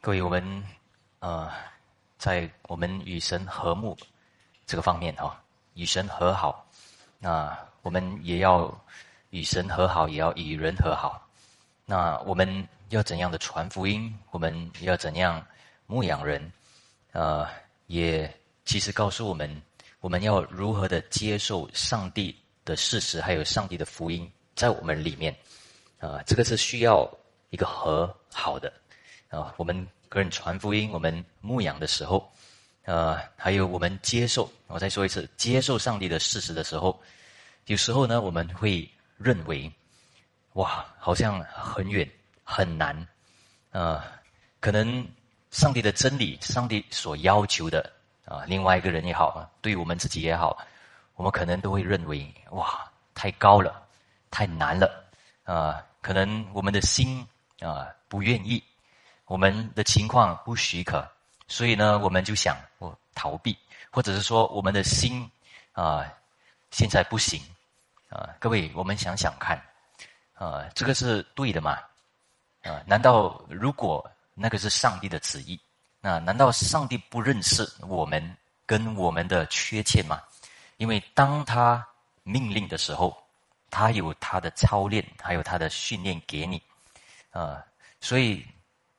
[0.00, 0.64] 各位，我们
[1.18, 1.50] 呃，
[2.18, 3.98] 在我们与神和睦
[4.64, 5.42] 这个方面啊，
[5.74, 6.64] 与神和好，
[7.18, 8.72] 那我们也要
[9.30, 11.28] 与神和好，也要与人和好。
[11.84, 14.16] 那我们要怎样的传福音？
[14.30, 15.44] 我们要怎样
[15.86, 16.52] 牧养人？
[17.10, 17.48] 呃，
[17.88, 18.32] 也
[18.64, 19.60] 其实告诉我们，
[19.98, 25.36] 我们要如何的接受上帝的事实，还有上帝的福音在我们里面。
[25.98, 27.04] 啊，这个是需要
[27.50, 28.72] 一个和好的
[29.28, 32.30] 啊，我们个人传福音，我们牧养的时候，
[32.84, 36.98] 呃，还有我们接受，我再说一次，接受上帝的事实的时候，
[37.66, 39.70] 有时候呢，我们会认为，
[40.54, 42.08] 哇，好像很远
[42.42, 43.06] 很难，
[43.70, 44.02] 呃，
[44.60, 45.06] 可能
[45.50, 47.92] 上帝的真理，上帝所要求的
[48.24, 50.56] 啊，另外一个人也好，对我们自己也好，
[51.16, 53.86] 我们可能都会认为，哇，太高了，
[54.30, 55.04] 太难了，
[55.44, 55.84] 啊。
[56.00, 57.26] 可能我们的心
[57.60, 58.62] 啊不愿意，
[59.28, 61.06] 我们的情况不许可，
[61.46, 63.56] 所以呢，我们就想我逃避，
[63.90, 65.30] 或者是说我们的心
[65.72, 66.04] 啊
[66.70, 67.40] 现在不行
[68.08, 68.28] 啊。
[68.40, 69.56] 各位，我们想想看
[70.34, 71.78] 啊，这个是对的吗？
[72.62, 75.60] 啊，难道如果那个是上帝的旨意，
[76.00, 80.20] 那难道上帝不认识我们跟我们的缺欠吗？
[80.78, 81.86] 因为当他
[82.24, 83.16] 命令的时候。
[83.70, 86.62] 他有他的操练，还有他的训练给你，
[87.32, 87.62] 啊，
[88.00, 88.42] 所以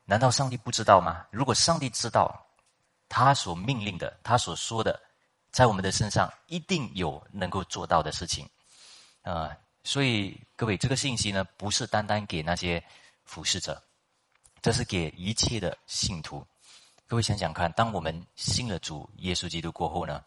[0.09, 1.23] 难道上帝不知道吗？
[1.29, 2.43] 如果上帝知道，
[3.07, 4.99] 他所命令的，他所说的，
[5.51, 8.49] 在我们的身上一定有能够做到的事情，
[9.21, 12.83] 啊，所以各位，这个信息呢，不是单单给那些
[13.23, 13.79] 服侍者，
[14.63, 16.43] 这是给一切的信徒。
[17.05, 20.23] 各位想想看，当我们信了主耶稣基督过后呢，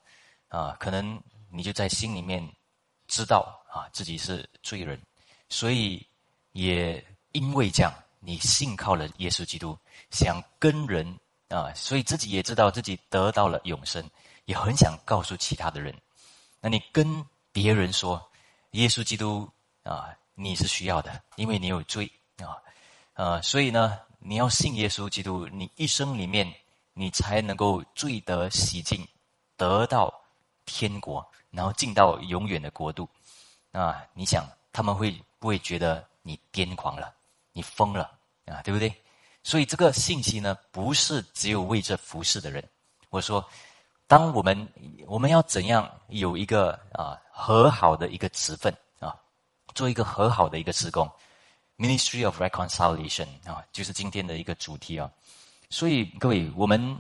[0.47, 2.41] 啊，可能你就在心里面。
[3.09, 4.99] 知道啊，自己是罪人，
[5.51, 6.07] 所以
[6.53, 7.93] 也因为这样，
[8.25, 9.77] 你信靠了耶稣基督，
[10.11, 14.09] 想跟人啊，所以自己也知道自己得到了永生，
[14.45, 15.93] 也很想告诉其他的人。
[16.61, 18.31] 那你跟别人说，
[18.71, 19.51] 耶稣基督
[19.83, 22.09] 啊，你是需要的，因为你有罪
[22.39, 22.57] 啊，
[23.15, 26.55] 呃，所以呢，你要信耶稣基督，你一生里面
[26.95, 29.07] 你才能够罪得洗净，
[29.57, 30.13] 得到
[30.65, 31.27] 天国。
[31.55, 33.07] 然后进到永远的国度，
[33.73, 37.13] 啊，你想他们会不会觉得你癫狂了，
[37.53, 38.11] 你疯了
[38.47, 38.95] 啊，对不对？
[39.43, 42.63] 所以这个信息呢，不是只有为这服侍的人。
[43.11, 43.45] 我说，
[44.07, 44.69] 当我们
[45.07, 49.15] 我们要怎样有一个啊和好的一个职分啊，
[49.75, 51.11] 做一个和好的一个职工
[51.77, 55.11] ，Ministry of Reconciliation 啊，就是今天的一个主题啊。
[55.71, 56.97] 所以各位，我们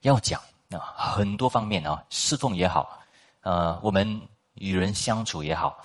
[0.00, 0.40] 要讲
[0.70, 3.00] 啊很多方面啊，侍奉也好。
[3.42, 4.20] 呃，我们
[4.54, 5.78] 与人相处也好，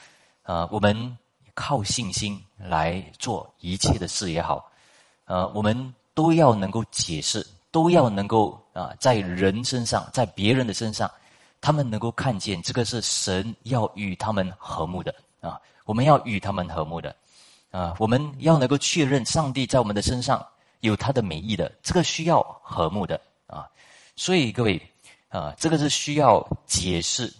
[0.43, 1.17] 呃，我们
[1.53, 4.68] 靠信心来做一切的事也好，
[5.29, 11.09] 呃，我们都要能够解释，都要能够啊，在人身上，在别人的身上，
[11.61, 17.15] 他们能够看见这个是神要与他们和睦的啊，我们要与他们和睦的
[17.69, 20.43] 啊，我们要能够确认上帝在我们的身上
[20.79, 23.69] 有他的美意的，这个需要和睦的啊，
[24.15, 24.81] 所以各位
[25.29, 27.31] 啊，这个是需要解释。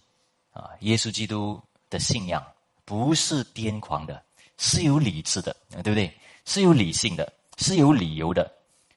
[0.51, 2.43] 啊，耶稣基督的信仰
[2.83, 4.21] 不是癫狂的，
[4.57, 6.11] 是有理智的，对不对？
[6.43, 8.51] 是有理性的，是有理由的。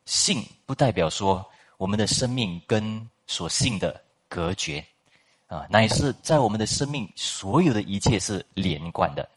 [0.07, 1.45] 信不代表说
[1.77, 4.85] 我们的生命跟所信的隔绝，
[5.47, 9.29] 啊，乃是在我们的生命所有的一切是连贯的。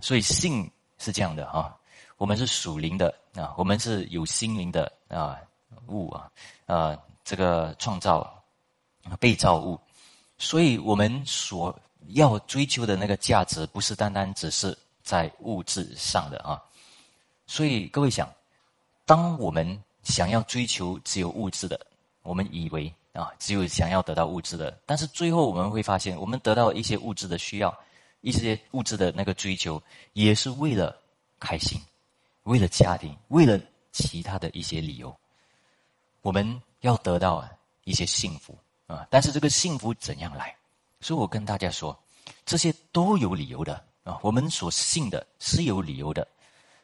[0.00, 0.68] 所以信
[0.98, 1.76] 是这样的啊，
[2.16, 5.38] 我们是属灵的啊，我们是有心灵的啊
[5.86, 6.30] 物啊，
[6.66, 8.42] 呃，这个创造
[9.20, 9.78] 被造物。
[10.38, 16.60] 所以我们所要追求的那个价值，不是单单只是在物质上的啊。
[17.46, 18.28] 所以各位想，
[19.04, 21.78] 当我们想要追求只有物质的，
[22.22, 27.76] 我们以为啊，只有想要得到物质的，但是最后我们会发现，我们得到一些物质的需要，
[28.20, 29.82] 一些物质的那个追求，
[30.12, 30.96] 也是为了
[31.38, 31.80] 开心，
[32.44, 33.60] 为了家庭，为了
[33.90, 35.14] 其他的一些理由，
[36.22, 37.46] 我们要得到
[37.84, 38.56] 一些幸福。
[38.88, 39.06] 啊！
[39.08, 40.54] 但是这个幸福怎样来？
[41.00, 41.98] 所以我跟大家说，
[42.44, 44.18] 这些都有理由的啊。
[44.20, 46.28] 我们所信的是有理由的。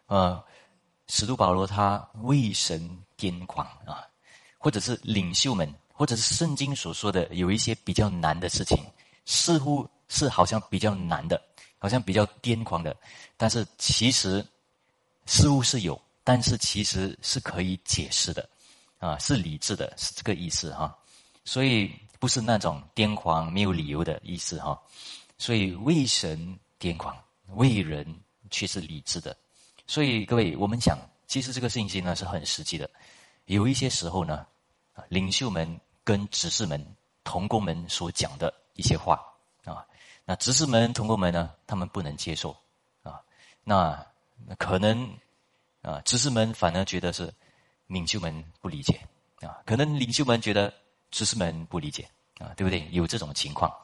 [0.06, 0.42] 呃，
[1.08, 4.06] 使徒保罗他为神癫狂啊，
[4.58, 8.78] 或者是领袖们，或者是圣经所说的有一些比较难的事情，
[9.24, 11.40] 似乎是好像比较难的，
[11.78, 12.94] 好像比较癫狂的。
[13.36, 14.44] 但是其实
[15.26, 18.48] 似乎是有，但是其实是可以解释的
[18.98, 20.96] 啊，是理智的，是这个意思哈。
[21.44, 24.78] 所以不是那种癫狂没有理由的意思哈，
[25.38, 27.16] 所以为神癫狂，
[27.54, 28.06] 为人
[28.50, 29.34] 却是理智的。
[29.88, 32.88] 所以各位，我们讲，其实这个信息呢是很实际的，
[33.46, 34.46] 有一些时候呢，
[35.08, 36.86] 领袖们跟执事们、
[37.24, 39.18] 同工们所讲的一些话
[39.64, 39.86] 啊，
[40.26, 42.54] 那执事们、同工们呢，他们不能接受
[43.02, 43.18] 啊，
[43.64, 44.06] 那
[44.58, 45.10] 可能
[45.80, 47.32] 啊，执事们反而觉得是
[47.86, 49.00] 领袖们不理解
[49.40, 50.72] 啊，可能领袖们觉得
[51.10, 52.06] 执事们不理解
[52.38, 52.86] 啊，对不对？
[52.90, 53.74] 有这种情况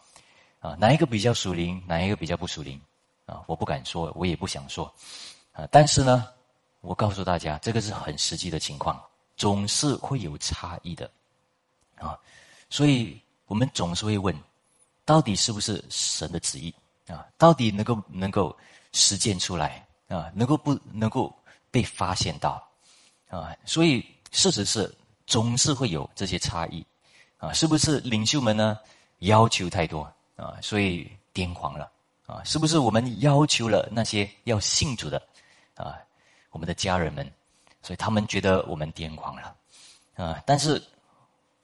[0.60, 2.78] 啊，哪一个比较属灵，哪一个比较不属灵
[3.24, 3.42] 啊？
[3.46, 4.94] 我不敢说，我也不想说
[5.54, 6.28] 啊，但是呢，
[6.82, 9.02] 我告诉大家，这个是很实际的情况。
[9.36, 11.10] 总是会有差异的，
[11.96, 12.16] 啊，
[12.70, 14.32] 所以我们总是会问，
[15.04, 16.72] 到底是不是神的旨意
[17.08, 17.26] 啊？
[17.36, 18.56] 到底能够能够
[18.92, 20.30] 实践出来啊？
[20.36, 21.34] 能够不能够
[21.68, 22.64] 被发现到
[23.28, 23.52] 啊？
[23.64, 24.94] 所以事实是
[25.26, 26.86] 总是会有这些差异
[27.38, 27.52] 啊？
[27.52, 28.78] 是不是领袖们呢
[29.18, 30.56] 要求太多啊？
[30.62, 31.90] 所以癫狂了
[32.26, 32.40] 啊？
[32.44, 35.20] 是不是我们要求了那些要信主的
[35.74, 35.98] 啊？
[36.50, 37.30] 我们的家人们？
[37.82, 39.54] 所以他们觉得我们癫狂了，
[40.14, 40.42] 啊！
[40.46, 40.82] 但是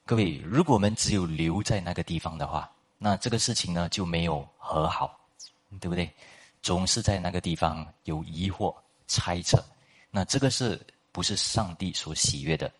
[0.04, 5.18] 各位，如果我们只有留在那个地方的话，那这个事情呢就没有和好，
[5.80, 6.12] 对不对？
[6.60, 8.74] 总是在那个地方有疑惑、
[9.06, 9.64] 猜测，
[10.10, 10.78] 那这个是
[11.10, 12.70] 不是上帝所喜悦的？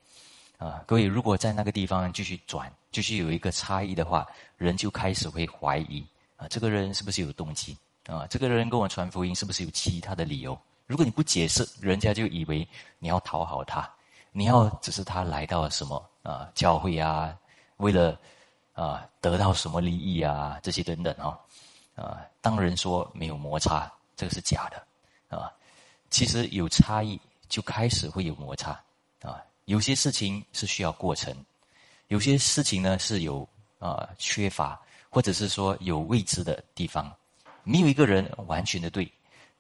[0.59, 0.85] 啊！
[0.87, 4.27] 各位，如果在那个地方继续转，继续有一个差异的话，
[4.59, 6.06] 人就开始会怀疑
[6.37, 7.75] 啊，这个人是不是有动机？
[8.06, 10.61] 啊，这个人跟我传福音是不是有其他的理由？
[10.90, 12.66] 如果你不解释，人家就以为
[12.98, 13.88] 你要讨好他，
[14.32, 17.32] 你要只是他来到了什么啊教会啊，
[17.76, 18.19] 为了
[18.72, 21.38] 啊得到什么利益啊这些等等啊
[21.94, 25.52] 啊，当人说没有摩擦，这个是假的啊。
[26.10, 28.72] 其实有差异就开始会有摩擦
[29.22, 29.40] 啊。
[29.66, 31.32] 有些事情是需要过程，
[32.08, 33.48] 有些事情呢是有
[33.78, 34.76] 啊缺乏，
[35.08, 37.14] 或者是说有未知的地方，
[37.62, 39.08] 没有一个人完全的对。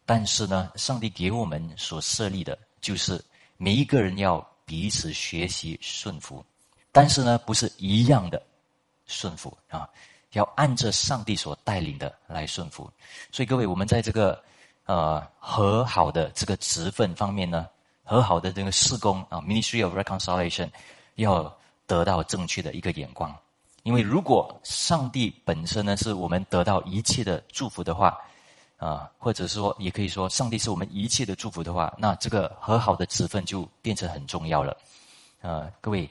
[0.04, 3.22] 但是呢，上帝给我们所设立的，就是
[3.56, 6.44] 每一个人要彼此学习顺服，
[6.90, 8.42] 但是呢，不是一样的
[9.06, 9.88] 顺服啊，
[10.32, 12.90] 要按着上帝所带领的来顺服。
[13.30, 14.42] 所以各位，我们在这个
[14.86, 17.68] 呃和好的这个职分方面呢，
[18.02, 20.70] 和好的这个事工啊，Ministry of Reconciliation，
[21.14, 21.56] 要
[21.86, 23.32] 得到正确的一个眼光。
[23.84, 28.18] 因为如果上帝本身呢，是我们得到一切的祝福的话。
[28.80, 34.74] 啊，或者说，也可以说，上帝是我们一切的祝福的话，那这个和好的职分就变成很重要了。
[35.42, 36.08] 啊，各位，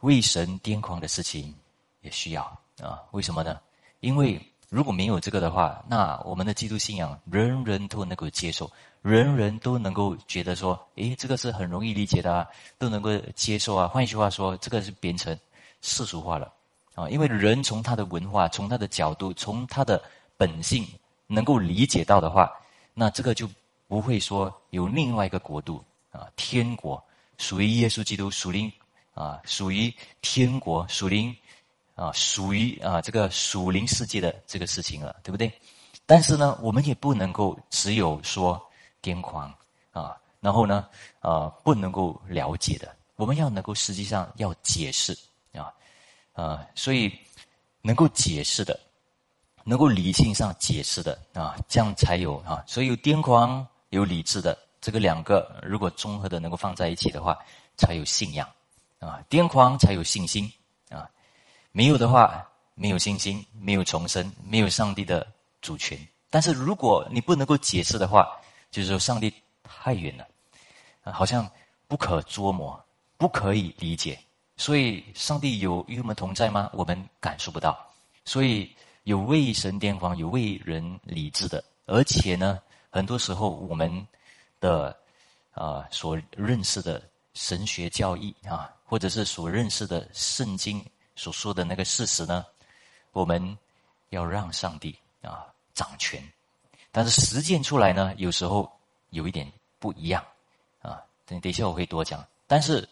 [0.00, 1.54] 为神癫狂的事情
[2.02, 2.42] 也需要
[2.82, 3.00] 啊？
[3.12, 3.58] 为什么呢？
[4.00, 4.38] 因为
[4.68, 8.70] 如果没有这个的话，那我们的基督信仰人人都能够接受，
[9.00, 12.46] 人人都能够觉得说，诶，这个是很容易理解的，啊，
[12.76, 13.88] 都能够接受啊。
[13.88, 15.34] 换一句话说，这个是变成
[15.80, 16.52] 世俗化了
[16.94, 17.08] 啊。
[17.08, 20.02] 因为人从他的文化，从他的角度，从他的
[20.36, 20.86] 本性。
[21.32, 22.50] 能够理解到的话，
[22.92, 23.48] 那这个就
[23.86, 27.02] 不会说有另外一个国度啊，天国
[27.38, 28.70] 属于耶稣基督属灵
[29.14, 31.34] 啊，属于天国属灵
[31.94, 35.52] 啊，属于啊这个属灵世界的这个事情了，对不对？
[36.04, 38.60] 但是呢，我们也不能够只有说
[39.00, 39.54] 癫狂
[39.92, 40.88] 啊，然后呢，
[41.20, 45.16] 呃，不能够了解的，我们要能够实际上要解释
[45.54, 45.72] 啊，
[46.32, 47.16] 啊，所以
[47.82, 48.78] 能够解释的。
[49.70, 52.60] 能够理性上解释的啊，这样才有啊。
[52.66, 57.38] 所以有癫狂，有理智的，这个两个如果综合的能够放在一起的话，
[57.76, 58.48] 才有信仰
[58.98, 59.22] 啊。
[59.30, 60.52] 癫狂才有信心
[60.88, 61.08] 啊，
[61.70, 65.24] 没有的话，没有信心，没有重生，没有上帝的
[65.62, 65.96] 主权。
[66.30, 68.28] 但是如果你不能够解释的话，
[68.72, 70.26] 就是说上帝太远了
[71.04, 71.48] 啊，好像
[71.86, 72.84] 不可捉摸，
[73.16, 74.18] 不可以理解。
[74.56, 76.68] 所以上帝有与我们同在吗？
[76.72, 77.78] 我们感受不到。
[78.24, 78.68] 所以。
[79.10, 84.06] 有为神癫狂，有为人理智的，而且呢，很多时候我们
[84.60, 84.96] 的
[85.50, 87.02] 啊所认识的
[87.34, 90.80] 神学教义啊，或者是所认识的圣经
[91.16, 92.46] 所说的那个事实呢，
[93.10, 93.58] 我们
[94.10, 96.22] 要让上帝啊掌权，
[96.92, 98.70] 但是实践出来呢，有时候
[99.08, 100.24] 有一点不一样
[100.82, 101.02] 啊。
[101.26, 102.88] 等等一下我会多讲，但是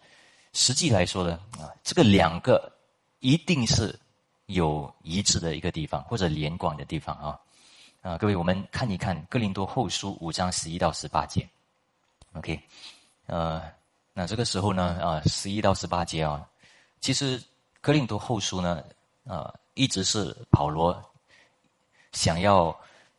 [0.53, 2.73] 实际来说呢，啊，这个两个
[3.21, 3.97] 一定是。
[4.49, 7.39] 有一致的一个地方，或者连贯的地方啊，
[8.01, 11.47] 啊，各位，我们看一看《哥林多后书》五章十一到十八节
[12.33, 12.59] ，OK，
[13.27, 13.63] 呃，
[14.15, 16.49] 那这个时候呢，啊，十一到十八节啊，
[16.99, 17.39] 其实
[17.83, 18.83] 《哥林多后书》呢，
[19.27, 20.99] 啊，一直是保罗
[22.13, 22.75] 想要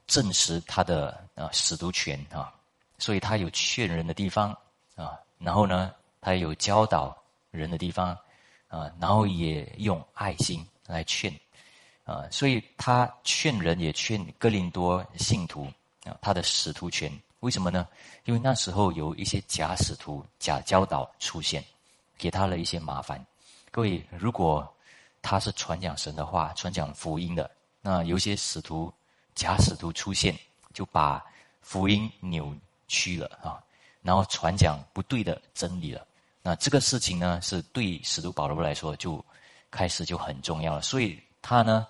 [0.08, 2.52] 证实他的啊使徒权啊，
[2.98, 4.50] 所以他有劝人的地方
[4.96, 7.16] 啊，然后呢，他有教导
[7.52, 8.18] 人的地方
[8.68, 10.66] 啊，然后也用爱心。
[10.90, 11.32] 来劝，
[12.04, 15.68] 啊，所以他劝人也劝哥林多信徒
[16.04, 17.88] 啊，他的使徒权为什么呢？
[18.26, 21.64] 因为那时候有一些假使徒、假教导出现，
[22.18, 23.24] 给他了一些麻烦。
[23.70, 24.68] 各位，如果
[25.22, 27.50] 他是传讲神的话，传讲福音的，
[27.82, 28.92] 那有些使徒、
[29.36, 30.36] 假使徒出现，
[30.74, 31.24] 就把
[31.62, 32.54] 福音扭
[32.88, 33.62] 曲了啊，
[34.02, 36.06] 然后传讲不对的真理了。
[36.42, 39.24] 那这个事情呢，是对使徒保罗来说就
[39.72, 41.88] 开始就很重要了，所以他呢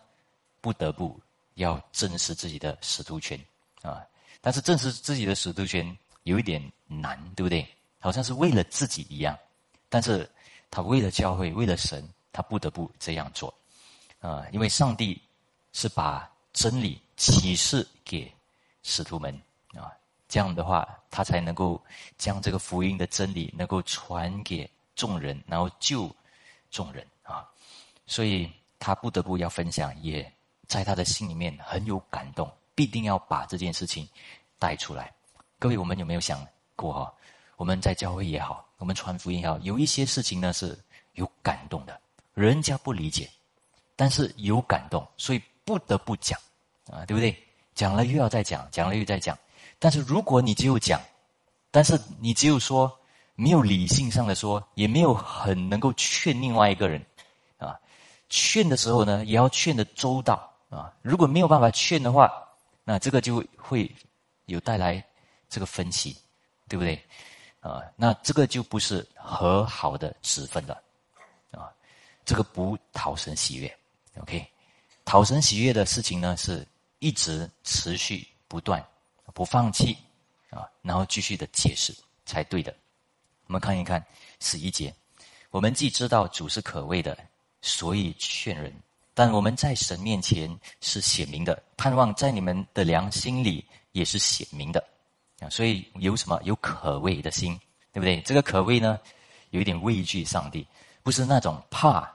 [0.62, 1.20] 不得不
[1.56, 3.40] 要正视自己的使徒权
[3.82, 4.06] 啊。
[4.42, 7.68] 但是正视自己的使徒权有一点难，对不对？
[8.00, 9.38] 好像是为了自己一样，
[9.90, 10.30] 但是
[10.72, 13.54] 他为了教会，为了神，他不得不这样做
[14.22, 14.46] 啊。
[14.52, 15.22] 因为上帝
[15.74, 18.32] 是把真理启示给
[18.84, 19.34] 使徒们
[19.74, 19.92] 啊。
[20.30, 21.82] 这样的话，他才能够
[22.18, 26.16] 将这个福音的真理能够传给众人，然后救
[26.70, 27.06] 众人！
[28.10, 30.30] 所以他不得不要分享，也
[30.68, 34.10] 在他的心里面很有感动，必定要把这件事情
[34.58, 35.14] 带出来。
[35.60, 37.14] 各位，我们有没有想过哈？
[37.56, 40.76] 我们在教会也好，我们传福音也好，有一些事情呢是
[41.14, 42.02] 有感动的，
[42.34, 43.30] 人家不理解，
[43.96, 46.40] 但是有感动，所以不得不讲
[46.92, 47.38] 啊，对不对？
[47.76, 49.38] 讲了又要再讲，讲了又再讲。
[49.78, 51.00] 但是如果你只有讲，
[51.70, 52.92] 但是你只有说，
[53.36, 57.06] 没有理性上的说，也没有很能够劝另外一个人，
[58.30, 60.94] 劝的时候呢，也要劝的周到啊。
[61.02, 62.32] 如果没有办法劝的话，
[62.84, 63.94] 那这个就会
[64.46, 65.04] 有带来
[65.50, 66.16] 这个分歧，
[66.68, 67.02] 对不对？
[67.60, 70.82] 啊，那这个就不是和好的指分了，
[71.52, 71.74] 啊，
[72.24, 73.78] 这个不讨神喜悦。
[74.22, 74.48] OK，
[75.04, 76.66] 讨神喜悦的事情呢，是
[77.00, 78.84] 一直持续不断。
[79.32, 79.96] 不放弃
[80.50, 81.96] 啊，然后继续的解释
[82.26, 82.76] 才对的。
[83.46, 84.04] 我们看一看
[84.40, 84.94] 十一节，
[85.52, 87.18] 我们既知道主是可畏的，
[87.62, 88.72] 所以劝人；
[89.14, 90.50] 但我们在神面前
[90.82, 94.84] 是显明的，盼望在你们的良心里也是显明的
[95.40, 95.50] 啊。
[95.50, 97.60] 所以有什么有可畏的心，
[97.92, 98.22] 对不对？
[98.22, 99.00] 这个可畏呢，
[99.50, 100.66] 有一点畏惧上帝，
[101.04, 102.10] 不是那种怕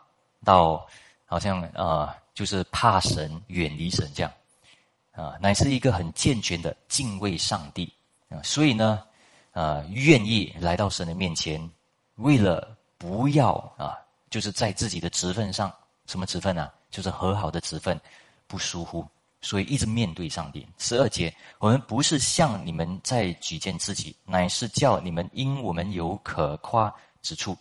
[0.45, 0.87] 到
[1.27, 4.33] 好像啊，就是怕神、远离神这样。
[5.13, 7.93] 啊，乃是一个很健全的敬畏上帝
[8.29, 9.05] 啊，所以呢，
[9.53, 11.71] 啊，愿意来到神的面前，
[12.17, 13.95] 为了不要啊，
[14.35, 15.73] 就是在自己的职分上，
[16.07, 16.69] 什么职分呢？
[16.91, 17.97] 就是和好的职分，
[18.49, 19.07] 不疏忽，
[19.41, 20.67] 所以一直面对上帝。
[20.77, 27.57] 十二节，我们不是向你们在举荐自己，乃是叫你们因我们有可夸之处，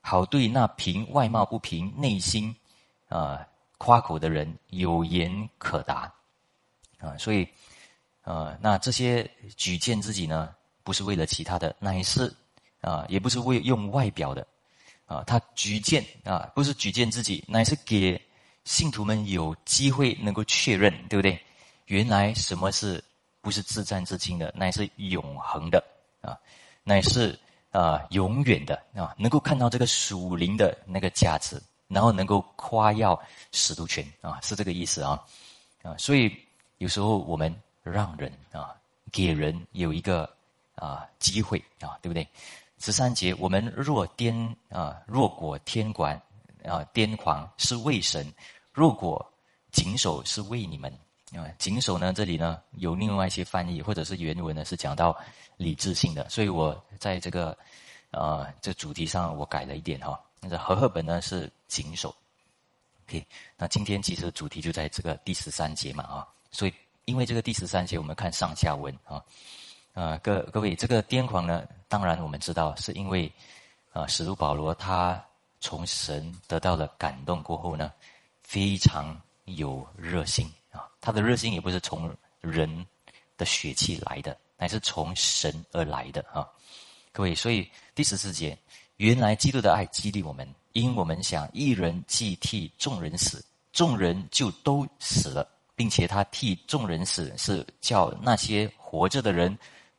[0.00, 2.52] 好对那凭外貌不凭内心
[3.08, 3.46] 啊
[3.78, 6.12] 夸口的人有言可答。
[6.98, 7.46] 啊，所以，
[8.24, 10.52] 呃，那这些举荐自己呢，
[10.82, 12.34] 不是为了其他的，乃是
[12.80, 14.44] 啊，也不是为用外表的，
[15.06, 18.20] 啊，他举荐啊，不是举荐自己，乃是给
[18.64, 21.40] 信徒们有机会能够确认，对不对？
[21.86, 23.02] 原来什么是
[23.40, 25.82] 不是自战自清的，乃是永恒的
[26.20, 26.36] 啊，
[26.84, 27.38] 乃是
[27.70, 33.18] 啊永远的啊，能够看到这个属灵的那个价值，然后能够夸耀
[33.52, 35.22] 使徒权啊，是这个意思啊，
[35.82, 36.30] 啊，所以。
[36.78, 37.50] 有时候我们
[37.82, 38.76] 让人啊，
[39.10, 40.28] 给人有一个
[40.74, 42.28] 啊机会啊，对不对？
[42.78, 46.14] 十三节，我们若颠啊，若果天管
[46.64, 48.30] 啊癫狂是为神，
[48.72, 49.24] 若果
[49.72, 50.92] 谨守是为你们
[51.32, 51.48] 啊。
[51.58, 55.16] 谨守呢，这里呢有另外一些翻译，或者是原文呢是讲到
[55.56, 57.56] 理智性的，所以我在这个
[58.10, 60.20] 啊这主题上我改了一点哈。
[60.40, 62.14] 那个和合本呢是谨守。
[63.08, 66.28] OK，那今天其实主题就在这个第十三节嘛啊。
[66.50, 69.22] 所以，因为这个第十三节，我们看上下文啊，
[69.96, 73.32] 啊，各各位，这个癫狂呢，当然我们知道，是因为
[73.94, 75.24] 啊，使徒保罗他
[75.58, 77.90] 从神得到了感动过后呢，
[78.42, 82.86] 非常有热心啊，他的热心也不是从人
[83.38, 86.46] 的血气来的，乃是从神而来的啊，
[87.10, 88.54] 各位，所以第十四节，
[88.98, 95.48] 原来基督的爱激励我们，因我们想一人既替众人死，众人就都死了。
[95.78, 99.54] 并且他替众人死，是叫那些活着的人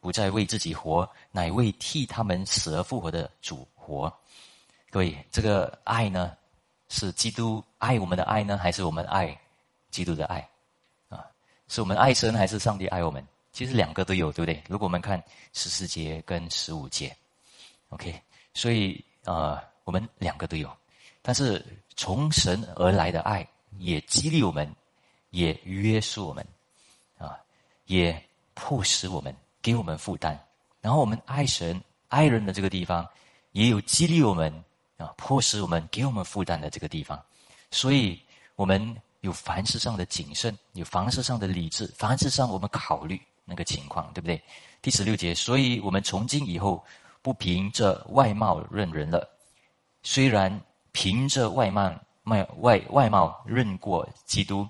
[0.08, 4.08] 不再为自己活，乃为替他们死而复活的主活。
[4.90, 6.34] 各位，这个爱呢，
[6.88, 9.38] 是基督爱我们的爱呢，还是我们爱
[9.92, 10.50] 基督的爱？
[11.10, 11.28] 啊，
[11.68, 13.22] 是我们爱神，还是上帝爱我们？
[13.52, 14.64] 其实两个都有，对不对？
[14.70, 15.22] 如果我们看
[15.52, 17.14] 十四节跟十五节
[17.90, 18.18] ，OK，
[18.54, 20.72] 所以呃，我们两个都有，
[21.22, 21.62] 但是
[21.98, 23.46] 从神而来的爱
[23.78, 24.74] 也激励我们。
[25.32, 26.48] 也约束我们，
[27.18, 27.38] 啊，
[27.88, 28.18] 也
[28.54, 29.36] 迫使我们，
[29.68, 30.40] 给我们负担。
[30.80, 33.06] 然后我们爱神、爱人的这个地方，
[33.52, 34.50] 也有激励我们
[34.96, 37.22] 啊，迫使我们给我们负担的这个地方。
[37.70, 38.18] 所以，
[38.56, 44.42] 我们有凡事上的谨慎，有凡事上的理智，凡事上我们考虑那个情况，对不对？
[44.82, 46.82] 第十六节，所以我们从今以后
[47.22, 49.30] 不凭着外貌认人了，
[50.02, 50.62] 虽然
[50.94, 51.94] 凭着外貌
[52.24, 54.66] 外外外貌认过基督，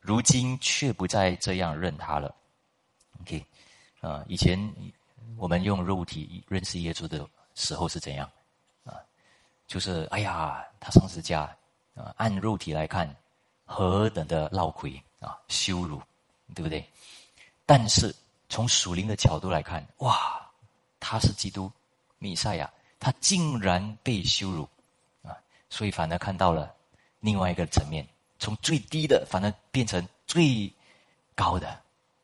[0.00, 2.32] 如今却不再这样认他了。
[3.22, 3.44] OK，
[4.00, 4.58] 啊，以前
[5.36, 8.30] 我们用肉体认识耶稣的时候是怎样？
[8.84, 8.94] 啊，
[9.66, 11.42] 就是哎呀，他上十架
[11.94, 13.14] 啊，按肉体来看，
[13.64, 16.00] 何等的闹亏啊，羞辱，
[16.54, 16.84] 对不对？
[17.66, 18.14] 但是
[18.48, 20.40] 从属灵的角度来看，哇，
[21.00, 21.70] 他是基督，
[22.18, 22.70] 弥赛亚。
[23.00, 24.68] 他竟然被羞辱，
[25.22, 25.30] 啊，
[25.70, 26.74] 所以反而看到了
[27.20, 28.04] 另外一个层面，
[28.40, 30.68] 从最低的反而变成最
[31.36, 31.80] 高的，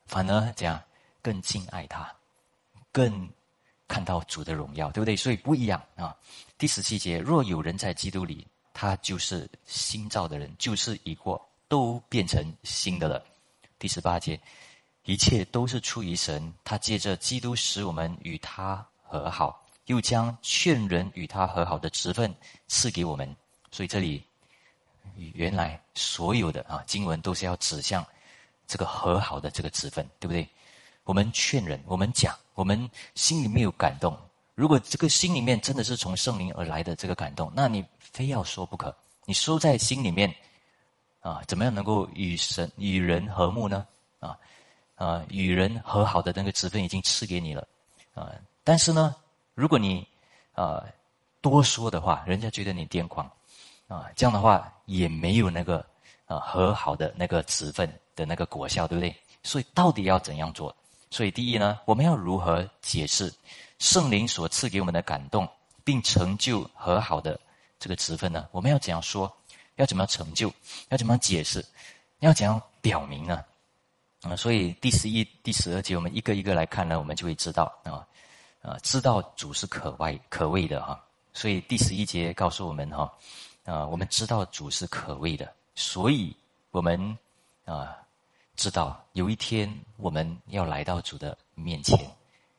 [0.06, 0.82] 反而这样
[1.24, 2.14] 更敬爱他，
[2.92, 3.26] 更
[3.88, 5.16] 看到主的荣耀，对不对？
[5.16, 6.14] 所以不一样啊。
[6.58, 13.24] 第十七节，若有人在基督里，他就是新造的人，就是已过，都变成新的了。
[13.78, 14.38] 第十八节，
[15.04, 19.62] 一切都是出于神，他借着基督使我们与他和好。
[19.86, 22.34] 又将劝人与他和好的职分
[22.68, 23.34] 赐给我们，
[23.70, 24.22] 所以这里
[25.14, 28.02] 原来所有的啊经文都是要指向
[28.66, 30.48] 这个和好的这个职分，对不对？
[31.04, 34.16] 我们劝人，我们讲，我们心里面有感动。
[34.54, 38.94] 如果这个心里面真的是从圣灵而来的这个感动，那你非要说不可。
[39.26, 40.32] 你收在心里面
[41.20, 43.86] 啊，怎么样能够与神与人和睦呢？
[44.20, 44.38] 啊
[44.94, 47.66] 啊，与人和好的那个职分已经赐给你了
[48.14, 48.32] 啊，
[48.62, 49.14] 但是呢？
[49.54, 50.06] 如果你，
[50.52, 50.84] 啊，
[51.40, 53.30] 多说的话，人家觉得你癫狂，
[53.88, 55.84] 啊，这样的话也没有那个，
[56.26, 59.14] 啊，和好的那个职分的那个果效，对不对？
[59.42, 60.74] 所以到底要怎样做？
[61.14, 63.32] 所以第一呢，我们要如何解释
[63.78, 65.48] 圣灵所赐给我们的感动，
[65.84, 67.38] 并成就和好的
[67.78, 68.48] 这个词分呢？
[68.50, 69.32] 我们要怎样说？
[69.76, 70.52] 要怎么样成就？
[70.88, 71.64] 要怎么样解释？
[72.18, 73.44] 要怎样表明呢？
[74.22, 78.04] 啊，所以第十一、第十二节，我们一个一个来看呢，我们就会知道啊。
[78.60, 81.00] 啊，知道主是可外可畏的哈，
[81.32, 83.12] 所以第十一节告诉我们哈，
[83.66, 86.34] 啊，我们知道主是可畏的，所以
[86.72, 87.16] 我们
[87.66, 87.94] 啊
[88.56, 91.98] 知道有一天我们要来到主的面前，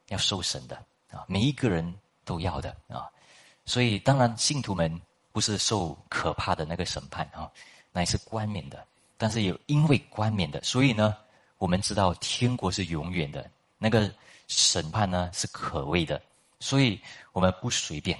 [0.08, 0.76] 要受审的
[1.12, 3.10] 啊，每一个人都要的啊，
[3.66, 7.50] 所以当然信徒们不是受可怕的那个审判啊，
[7.92, 8.86] 乃是冠冕的，
[9.18, 11.16] 但是有因为冠冕的，所以呢，
[11.58, 14.12] 我们知道天国是永远的那个。
[14.48, 16.22] 审判呢是可畏的，
[16.60, 18.16] 所以我们不随便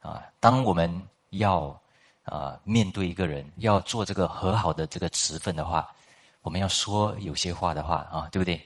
[0.00, 0.20] 啊。
[0.40, 0.90] 当我们
[1.30, 1.80] 要
[2.24, 5.88] 啊面对一个人，要做这个和好的这个词分的话，
[6.42, 8.60] 我们要说有些话的话啊，对不对？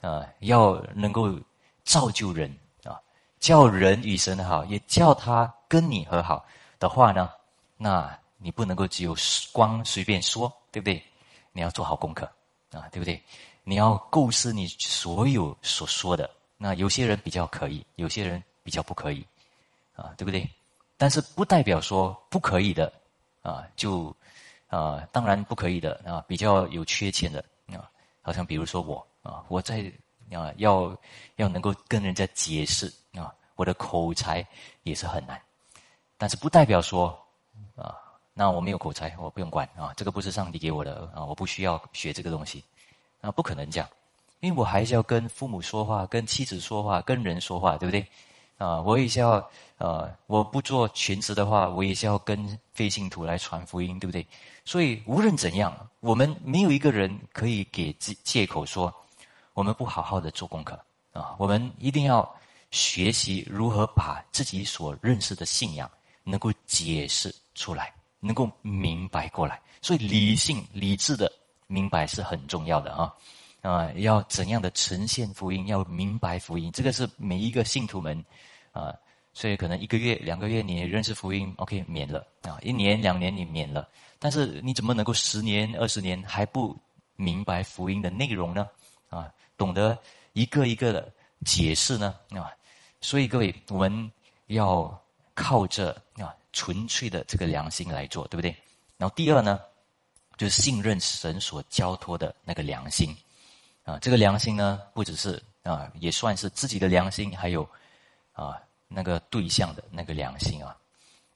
[0.00, 1.38] 啊，要能够
[1.84, 3.00] 造就人啊，
[3.40, 6.44] 叫人与神好，也叫他跟你和好
[6.78, 7.30] 的话呢，
[7.76, 9.16] 那你不能够只有
[9.52, 11.02] 光随便说，对不对？
[11.52, 12.24] 你要做好功课
[12.72, 13.22] 啊，对不对？
[13.64, 16.28] 你要构思你所有所说的。
[16.56, 19.24] 那有些人比较可以，有些人比较不可以，
[19.94, 20.48] 啊，对不对？
[20.96, 22.92] 但是不代表说不可以的，
[23.42, 24.14] 啊，就
[24.72, 27.84] 啊，当然不可以的啊，比较有缺陷的啊，
[28.22, 29.92] 好像比如说我啊，我在
[30.30, 30.96] 啊要
[31.36, 34.46] 要能够跟人家解释啊，我的口才
[34.82, 35.38] 也是很难，
[36.16, 37.08] 但是不代表说
[37.76, 37.94] 啊，
[38.32, 42.64] 那我没有口才，我不用管啊，这个不是上帝给我的啊，我不需要学这个东西，
[43.20, 43.86] 啊，不可能这样。
[44.40, 48.06] 因为我还是要跟父母说话，跟妻子说话，跟人说话，对不对？
[48.62, 54.24] 啊，我也是要，呃，我不做全职的话，我也是要跟非信徒来传福音，对不对？
[54.64, 58.94] 所以无论怎样，我们没有一个人可以给借借口说
[59.54, 60.78] 我们不好好的做功课
[61.12, 61.34] 啊。
[61.38, 62.32] 我们一定要
[62.70, 65.90] 学习如何把自己所认识的信仰
[66.22, 69.60] 能够解释出来，能够明白过来。
[69.80, 71.30] 所以理性、理智的
[71.66, 73.12] 明白是很重要的啊。
[73.62, 75.66] 啊，要怎样的呈现福音？
[75.68, 78.24] 要明白福音，这个是每一个信徒们
[78.72, 78.94] 啊。
[79.34, 82.58] 所以可能一个月、两个月你认识福音，OK，免了啊。
[82.60, 86.76] 一年、两年你免了，但是你怎么能够十年、二十年还不
[87.16, 88.68] 明白福音的内容呢？
[89.08, 89.98] 啊，懂得
[90.34, 91.10] 一个一个的
[91.46, 92.14] 解释呢？
[92.30, 92.52] 啊，
[93.00, 94.12] 所以各位，我们
[94.48, 95.02] 要
[95.34, 98.54] 靠着啊纯粹的这个良心来做，对不对？
[98.98, 99.58] 然后第二呢，
[100.36, 103.16] 就是信任神所交托的那个良心。
[103.84, 107.66] 啊，这个良心呢，不只是啊，也算是自己的良心，还有
[108.32, 110.76] 啊那个对象的那个良心啊。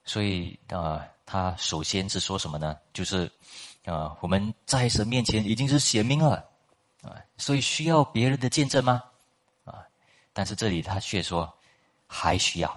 [0.05, 2.77] 所以啊，他首先是说什么呢？
[2.93, 3.31] 就是
[3.85, 6.45] 啊，我们在神面前已经是显明了
[7.03, 9.03] 啊，所以需要别人的见证吗？
[9.65, 9.85] 啊，
[10.33, 11.53] 但是这里他却说
[12.07, 12.69] 还需要，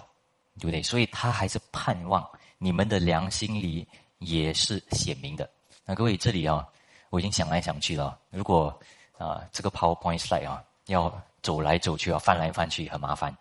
[0.58, 0.82] 对不对？
[0.82, 2.28] 所以他还是盼望
[2.58, 3.86] 你们的良心里
[4.18, 5.48] 也是显明的。
[5.84, 6.66] 那各位这里啊，
[7.10, 8.78] 我已经想来想去了，如果。
[9.20, 13.36] 啊，这个 PowerPoint slide 啊，要走来走去啊，翻来翻去很麻烦，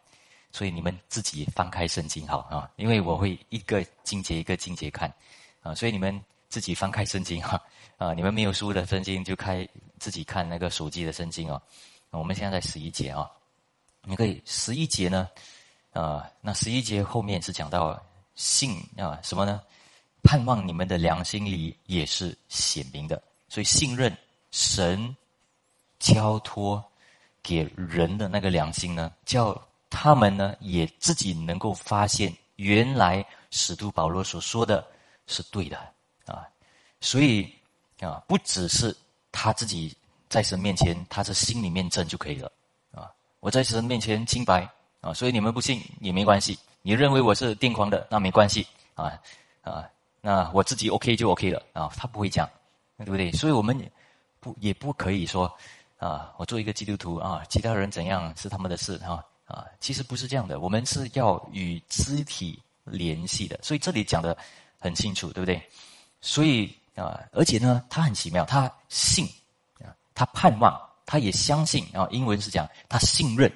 [0.51, 5.13] 所以你们自己翻开圣经好啊，因为我会一个经节一个经节看
[5.61, 7.61] 啊，所以你们自己翻开圣经哈
[7.97, 9.67] 啊，你们没有书的圣经就开
[9.99, 11.61] 自己看那个手机的圣经哦。
[12.11, 13.29] 我们现在在十一节啊，
[14.03, 15.29] 你可以十一节呢，
[15.93, 18.01] 啊，那十一节后面是讲到
[18.35, 19.61] 信啊什么呢？
[20.23, 24.15] 盼望你们的良心里也是显明的，所以信任
[24.51, 25.15] 神
[25.99, 26.83] 交托
[27.41, 29.55] 给人的那个良心呢，叫
[29.89, 34.85] 他们呢也自己能够发现，原来使徒保罗所说的
[35.27, 35.77] 是对的
[36.25, 36.47] 啊，
[37.01, 37.51] 所以
[37.99, 38.95] 啊，不只是
[39.31, 39.95] 他自己
[40.27, 42.51] 在神面前，他是心里面正就可以了
[42.93, 44.69] 啊，我在神面前清白
[45.01, 49.19] 啊，所以你们不信也没关系，你认为我是癫狂的那没关系啊
[49.61, 49.89] 啊。
[50.21, 52.45] 那我自己 OK 就 OK 了啊，他不会讲，
[52.97, 53.31] 对不对？
[53.31, 53.89] 所以我们
[54.41, 55.49] 不也不可以说
[55.97, 64.37] 啊，我做一个基督徒啊，其他人怎样是他们的事哈啊，其实不是这样的，我们是要与肢体联系的，所以这里讲的
[64.79, 65.61] 很清楚，对不对？
[66.21, 69.25] 所以啊，而且呢，他很奇妙，他信
[69.83, 73.51] 啊，他盼望，他也相信啊，英文是讲他信任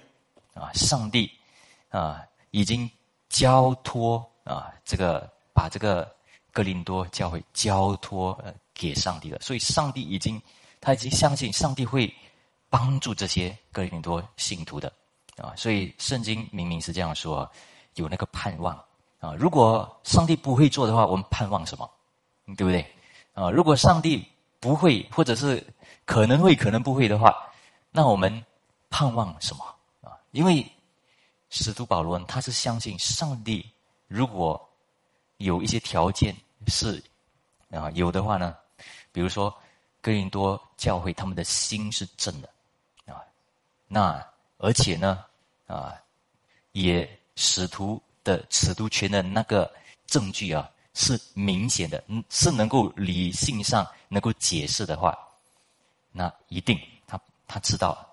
[0.54, 1.32] 啊，上帝
[1.90, 2.90] 啊已经
[3.30, 6.12] 交托啊，这个把这个。
[6.56, 10.40] 格林多教会交托呃给上帝了，所以上帝已经
[10.80, 12.14] 他已经相信上帝会
[12.70, 14.94] 帮助这些格林多信徒的
[15.38, 17.50] 啊，所以圣经明明是这样说，
[17.96, 18.76] 有那个盼望
[19.20, 19.34] 啊。
[19.34, 21.90] 如果上帝不会做的话，我们盼望什么？
[22.58, 22.86] 对不对？
[23.34, 24.26] 啊，如果上帝
[24.60, 25.66] 不会，或者是
[26.06, 27.36] 可能会可能不会的话，
[27.92, 28.44] 那我们
[28.90, 29.64] 盼望什么
[30.02, 30.18] 啊？
[30.32, 30.66] 因为
[31.50, 33.66] 使徒保罗他是相信上帝，
[34.08, 34.60] 如果
[35.38, 36.36] 有一些条件。
[36.68, 37.04] 是
[37.72, 38.56] 啊，有的话呢，
[39.12, 39.54] 比如说
[40.00, 42.50] 哥林多教会他们的心是正的
[43.06, 43.20] 啊，
[43.86, 44.26] 那
[44.64, 45.26] 而且呢
[45.68, 45.94] 啊，
[46.72, 49.70] 也使徒的使徒权的那个
[50.08, 55.18] 证据啊是明显的，是能够理性上能够解释的话，
[56.14, 58.08] 那一定他他知道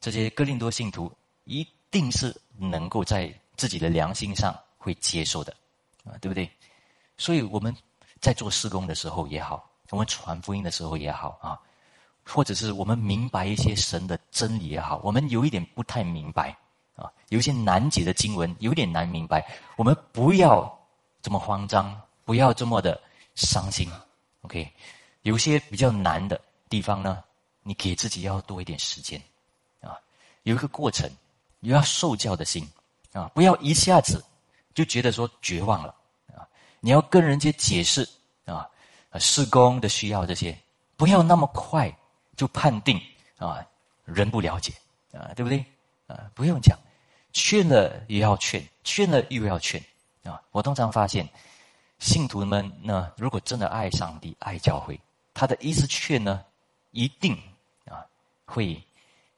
[0.00, 1.12] 这些哥林多信徒
[1.44, 5.54] 一定是能够在自己的良心上会接受的
[6.04, 6.50] 啊，对不对？
[7.16, 7.72] 所以我们
[8.20, 11.54] 在做施工的时候也好，我们传福音的时候也好啊，
[12.26, 16.56] 或者是我们明白一些神的真理也好，我们有一点不太明白
[16.96, 20.78] 啊，有一些难解的经文有点难明白，我们不要
[21.22, 23.00] 这么慌张，不要这么的
[23.34, 23.88] 伤心。
[24.42, 24.70] OK，
[25.22, 27.22] 有些比较难的地方呢，
[27.62, 29.20] 你给自己要多一点时间
[29.80, 29.98] 啊，
[30.42, 31.10] 有一个过程，
[31.60, 32.66] 你要受教的心
[33.12, 34.24] 啊，不要一下子
[34.74, 35.94] 就觉得说绝望了
[36.34, 36.48] 啊。
[36.80, 38.08] 你要跟人家解释
[38.44, 38.68] 啊，
[39.18, 40.58] 施工的需要这些，
[40.96, 41.94] 不要那么快
[42.36, 43.00] 就判定
[43.38, 43.64] 啊，
[44.04, 44.72] 人不了解
[45.12, 45.64] 啊，对不对
[46.06, 46.30] 啊？
[46.34, 46.78] 不用讲，
[47.32, 49.82] 劝了也要劝，劝了又要劝
[50.22, 50.40] 啊。
[50.50, 51.28] 我通常发现，
[51.98, 55.00] 信徒们呢，如果真的爱上帝、爱教会，
[55.32, 56.44] 他的一次劝呢，
[56.90, 57.36] 一定
[57.86, 58.04] 啊，
[58.44, 58.82] 会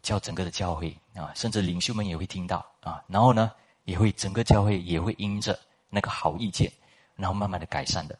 [0.02, 3.52] 叫整个的教会啊，甚至领袖们也会听到啊，然后呢，
[3.84, 6.72] 也会整个教会也会因着那个好意见。
[7.18, 8.18] 然后慢慢的改善的，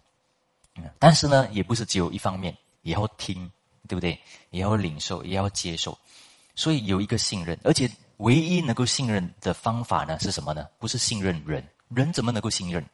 [0.99, 3.53] 但是呢，也不是只有一方面，也要听，
[3.87, 4.19] 对不对？
[4.51, 5.97] 也要领受，也要接受，
[6.55, 10.67] 所以有一个信任，而且唯一能够信任的方法呢，是什么呢？
[10.79, 12.85] 不是信任人，人怎么能够信任？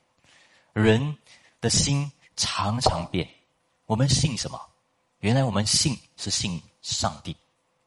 [0.72, 1.16] 人
[1.60, 3.28] 的心常常变，
[3.86, 4.60] 我们信什么？
[5.20, 7.36] 原来我们信是信上帝，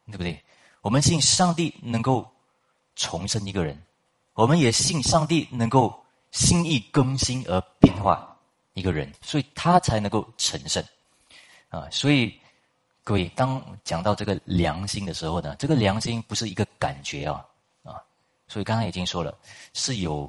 [0.08, 0.42] 对不对？
[0.82, 2.30] 我们信上帝能够
[2.96, 3.82] 重生一个人，
[4.34, 6.02] 我们也信上帝能够。
[6.32, 8.38] 心意更新而变化
[8.74, 10.84] 一个人，所以他才能够成圣
[11.70, 11.88] 啊！
[11.90, 12.38] 所以
[13.06, 17.46] 各位，当讲到这个良心的时候呢，这个良心不是一个感觉啊
[17.84, 18.02] 啊！
[18.48, 19.38] 所以刚刚已经说了，
[19.74, 20.28] 是有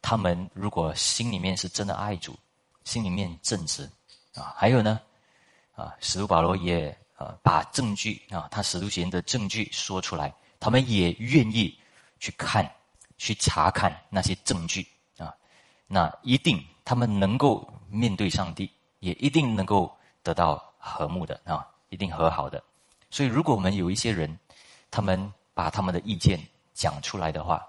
[0.00, 2.38] 他们如果心里面是真的爱主，
[2.84, 3.90] 心里面正直
[4.36, 5.00] 啊，还有呢
[5.74, 11.76] 啊，使徒保罗也啊把证据啊，他使徒行的证据说出来，他们也愿意
[12.20, 12.64] 去看、
[13.18, 14.86] 去查看那些证据
[15.18, 15.34] 啊。
[15.88, 22.60] 那一定，他们能够面对上帝，也一定能够得到和睦的啊，一定和好的。
[23.10, 24.36] 所以，如果我们有一些人，
[24.90, 26.40] 他们把他们的意见
[26.72, 27.62] 讲出来的话，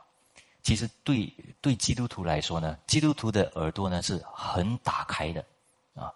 [0.64, 5.46] 其实对对基督徒来说呢，基督徒的耳朵呢是很打开的
[5.94, 6.10] 啊，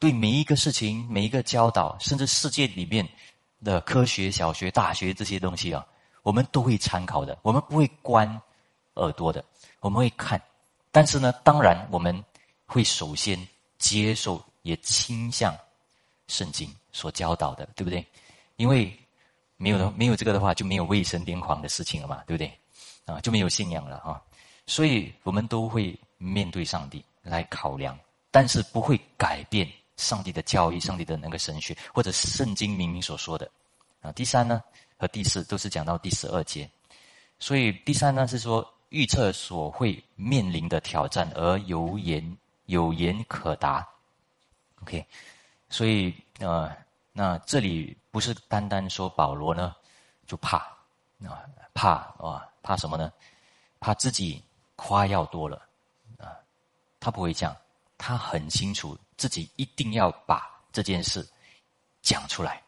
[0.00, 3.08] 对每一个事情、每一个教导，甚至世界里面
[3.62, 5.86] 的科学、小学、大学这些东西啊，
[6.24, 8.28] 我们都会参考的，我们不会关
[8.94, 9.44] 耳朵的，
[9.78, 10.42] 我们会看。
[10.90, 12.24] 但是呢，当然我们
[12.66, 13.38] 会首先
[13.78, 15.56] 接受，也倾向
[16.28, 18.04] 圣经所教导的，对不对？
[18.56, 18.96] 因为
[19.56, 22.52] 没有的没有这个的话，就没有卫生癫狂的事情了嘛，对不对？
[23.04, 24.20] 啊，就没有信仰了啊。
[24.66, 27.98] 所以我们都会面对上帝来考量，
[28.30, 33.48] 但是不会改变上帝的教义、上帝的那个神学或者圣经明明所说的。
[34.02, 34.62] 啊，第三呢
[34.98, 36.68] 和第四都是讲到第十二节，
[37.38, 42.36] 所以第三呢是说预测所会面临的挑战而有言
[42.66, 43.86] 有言可答。
[44.82, 45.04] OK，
[45.68, 46.70] 所以呃，
[47.12, 49.74] 那这里不是单单说保罗呢
[50.26, 50.58] 就怕
[51.24, 53.12] 啊怕啊怕什么呢？
[53.78, 54.42] 怕自己
[54.74, 55.62] 夸耀多了
[56.18, 56.34] 啊，
[56.98, 57.54] 他不会这样，
[57.98, 61.26] 他很清楚自己一定要把这件事
[62.02, 62.62] 讲出来，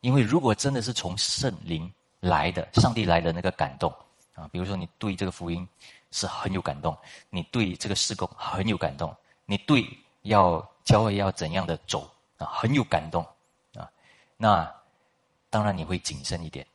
[0.00, 3.92] 因为如果真的是从圣灵来的、上帝来的那个感动
[4.34, 5.66] 啊，比如说你对这个福音
[6.10, 6.96] 是很有感动，
[7.30, 9.14] 你对这个施工很有感动，
[9.46, 9.86] 你对
[10.22, 13.22] 要教会要怎样的走啊很有感动
[13.74, 13.90] 啊，
[14.36, 14.74] 那
[15.50, 16.66] 当然你会谨慎一点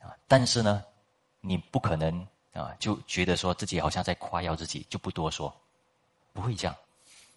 [0.00, 0.82] 啊，但是呢，
[1.40, 2.26] 你不可能。
[2.52, 5.56] 啊，就觉得说自己好像在夸耀自己，就不多说，
[6.32, 6.76] 不会这样，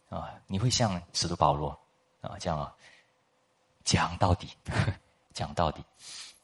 [0.09, 1.69] 啊，你会像使徒保罗
[2.19, 2.73] 啊这样啊，
[3.85, 4.49] 讲到底，
[5.31, 5.85] 讲到底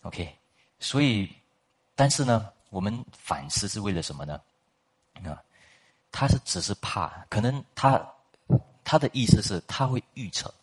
[0.03, 0.37] ，OK，
[0.79, 1.27] 所以，
[1.95, 4.39] 但是呢，我们反思是为了什么呢？
[5.25, 5.41] 啊，
[6.11, 7.99] 他是只是怕，可能他
[8.83, 10.53] 他的意思是他会预测，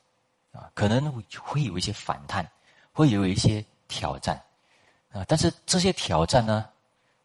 [0.57, 2.51] 啊，可能会有一些反弹，
[2.93, 4.43] 会有一些挑战，
[5.13, 6.69] 啊，但是这些挑战呢，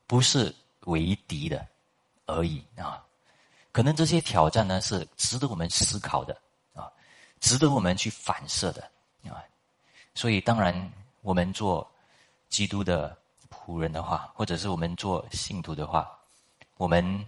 [0.06, 0.54] 不是。
[0.88, 1.64] 为敌的
[2.26, 3.06] 而已啊，
[3.72, 6.36] 可能这些挑战呢是值得我们思考的
[6.74, 6.92] 啊，
[7.40, 8.82] 值得我们去反射的
[9.30, 9.38] 啊。
[10.16, 10.74] 所以当然，
[11.22, 11.88] 我们做
[12.50, 13.16] 基督的
[13.52, 16.18] 仆人的话，或者是我们做信徒的话，
[16.78, 17.24] 我们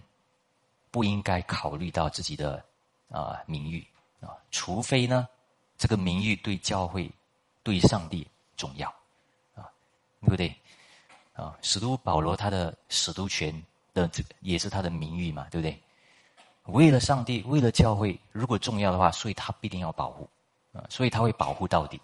[0.90, 2.60] 不应该考虑到自己的
[3.08, 3.86] 啊名誉
[4.20, 5.28] 啊，除非呢
[5.76, 7.10] 这个名誉对教会、
[7.62, 8.88] 对上帝重要
[9.54, 9.68] 啊，
[10.20, 10.54] 对不对？
[11.34, 13.52] 啊，使徒保罗他的使徒权
[13.92, 15.80] 的这个也是他的名誉嘛，对不对？
[16.66, 20.28] 为了上帝，为了教会，如果重要的话，所以他必定要保护
[20.72, 22.00] 啊，所以他会保护到底，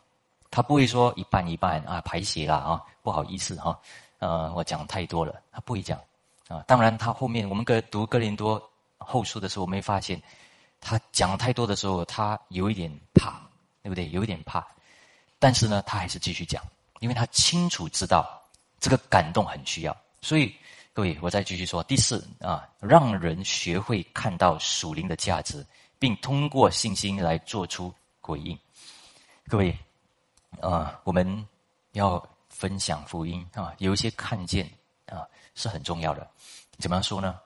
[0.51, 3.81] 他不会说一半一半啊，排血了啊，不好意思哈，
[4.19, 5.99] 呃，我讲太多了，他不会讲
[6.49, 6.63] 啊。
[6.67, 8.63] 当然，他后面我们跟读哥林多
[8.99, 10.21] 后书的时候，我们会发现
[10.81, 13.41] 他讲太多的时候，他有一点怕，
[13.91, 14.09] 对不对？
[14.11, 14.65] 有一点怕，
[15.39, 16.63] 但是呢，他还是继续讲，
[17.01, 18.37] 因为他清楚知道。
[18.83, 20.57] 这个感动很需要，所以
[20.95, 21.83] 各位，我再继续说。
[21.83, 25.63] 第四啊，让人学会看到属灵的价值，
[25.99, 28.59] 并通过信心来做出回应。
[29.49, 29.79] 各位
[30.63, 31.47] 啊，我们
[31.93, 34.67] 要分享福音啊，有一些看见
[35.05, 36.27] 啊是很重要的。
[36.79, 37.39] 怎么样说呢？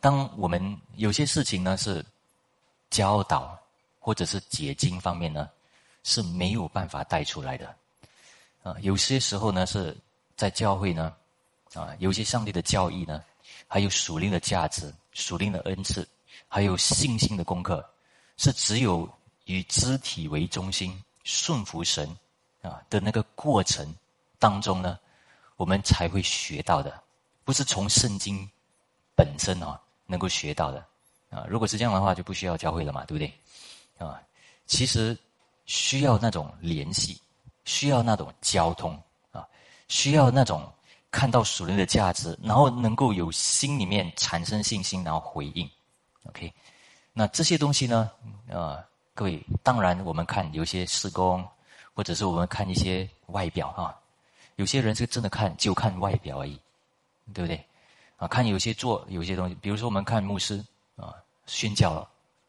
[0.00, 2.02] 当我们有些事情呢是
[2.88, 3.60] 教导
[4.00, 5.50] 或者是解经方面呢
[6.08, 7.74] 是没有办法带出来的
[8.62, 9.96] 啊，有些时候呢是。
[10.38, 11.12] 在教会呢，
[11.74, 13.24] 啊，有些上帝的教义呢，
[13.66, 16.06] 还有属灵的价值、属灵的恩赐，
[16.46, 17.84] 还有信心的功课，
[18.36, 19.12] 是只有
[19.46, 22.08] 以肢体为中心、顺服神
[22.62, 23.92] 啊的那个过程
[24.38, 24.96] 当中呢，
[25.56, 27.02] 我们才会学到的，
[27.42, 28.48] 不是从圣经
[29.16, 30.86] 本身啊能够学到的
[31.30, 31.44] 啊。
[31.48, 34.06] 如果是这样的话，就不需要教会了嘛，对不对？
[34.06, 34.22] 啊，
[34.66, 35.18] 其实
[35.68, 37.20] 需要那种联系，
[37.64, 39.00] 需要那种交通
[39.30, 39.46] 啊。
[39.86, 40.68] 需要那种
[41.10, 45.70] 看到属灵的价值，然后能够有心里面产生信心，然后回应。
[46.24, 46.52] OK，
[47.12, 48.10] 那这些东西呢？
[48.48, 48.82] 呃，
[49.14, 51.46] 各位，当然我们看有些施工，
[51.94, 53.94] 或者是我们看一些外表啊，
[54.56, 56.58] 有些人是真的看就看外表而已，
[57.32, 57.62] 对不对？
[58.16, 60.62] 啊，看有些做有些东西，比如说我们看牧师
[60.96, 61.14] 啊
[61.46, 62.08] 宣教了，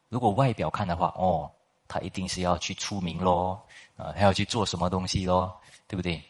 [0.10, 1.50] 如果外表看的话，哦，
[1.90, 3.62] 他一定是要去出名咯，
[3.98, 6.24] 啊，还要去做什么东西咯，对不对？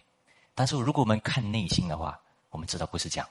[0.56, 2.20] 但是如果我们看内心的话，
[2.50, 3.30] 我们知道不是这样，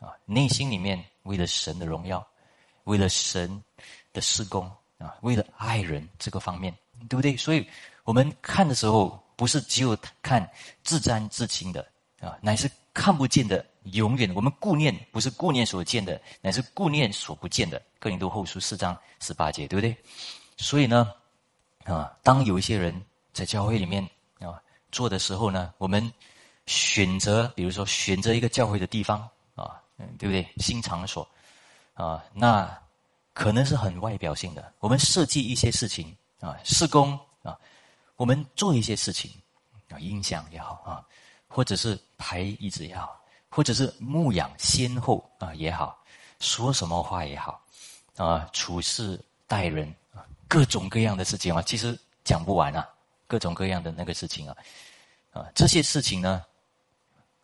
[0.00, 2.26] 啊，内心里面为了神的荣耀，
[2.84, 3.62] 为了神
[4.12, 6.72] 的施工啊，为了爱人这个方面，
[7.08, 7.36] 对不对？
[7.36, 7.68] 所以
[8.04, 10.48] 我们看的时候，不是只有看
[10.84, 11.84] 自沾自清的
[12.20, 17.82] 啊，乃是看不见的，永远我们顾念不是顾念所见的，乃是顾念所不见的。
[17.98, 19.96] 哥林多后书四章十八节，对不对？
[20.56, 21.12] 所以呢，
[21.86, 22.94] 啊，当有一些人
[23.32, 24.02] 在教会里面
[24.40, 24.60] 啊
[24.92, 26.12] 做的时候呢，我们。
[26.68, 29.20] 选择，比如说选择一个教会的地方
[29.54, 29.80] 啊，
[30.18, 30.44] 对不对？
[30.56, 31.24] 新场所
[31.94, 32.76] 啊，那
[33.32, 34.72] 可能是很外表性的。
[34.80, 37.56] 我们设计一些事情啊，施工啊，
[38.16, 39.30] 我们做一些事情
[39.90, 41.06] 啊，音响也好啊，
[41.46, 43.16] 或者是排椅子也好，
[43.48, 45.96] 或者是牧养先后啊也好，
[46.40, 47.64] 说什么话也好
[48.16, 52.88] 啊，处事待人啊，各种各样的事情啊，其实讲不完啊，
[53.26, 54.56] 各种各样的那个事情啊，
[55.32, 56.44] 啊，这些事情呢。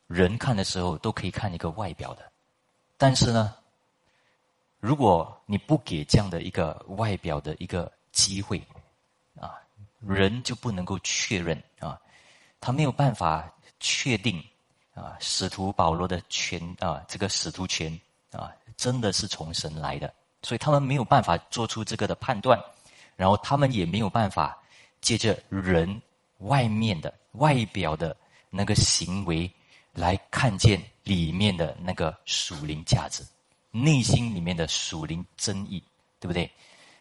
[0.08, 2.30] 人看的时候都可以看一个外表的，
[2.98, 3.54] 但是呢，
[4.78, 8.62] 如果你不给这样的一个外表的一个机会，
[9.40, 9.54] 啊，
[10.00, 11.98] 人就不能够确认啊，
[12.60, 14.44] 他没有办法确定
[14.92, 17.98] 啊，使徒保罗的权啊，这个使徒权
[18.32, 20.12] 啊，真的是从神来的，
[20.42, 22.62] 所以他们没有办法做出这个的判断，
[23.22, 24.60] 然后他们也没有办法
[25.00, 26.02] 借着人
[26.38, 28.16] 外面的外表的
[28.50, 29.48] 那个行为
[29.92, 33.22] 来看见里面的那个属灵价值。
[33.70, 35.80] 内心里面的属灵真意，
[36.18, 36.50] 对不对？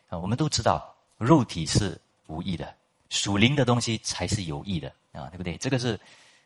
[0.09, 2.71] 啊，我们都知道，肉体是无益的，
[3.09, 5.57] 属灵的东西才是有益的啊，对不对？
[5.57, 5.99] 这个是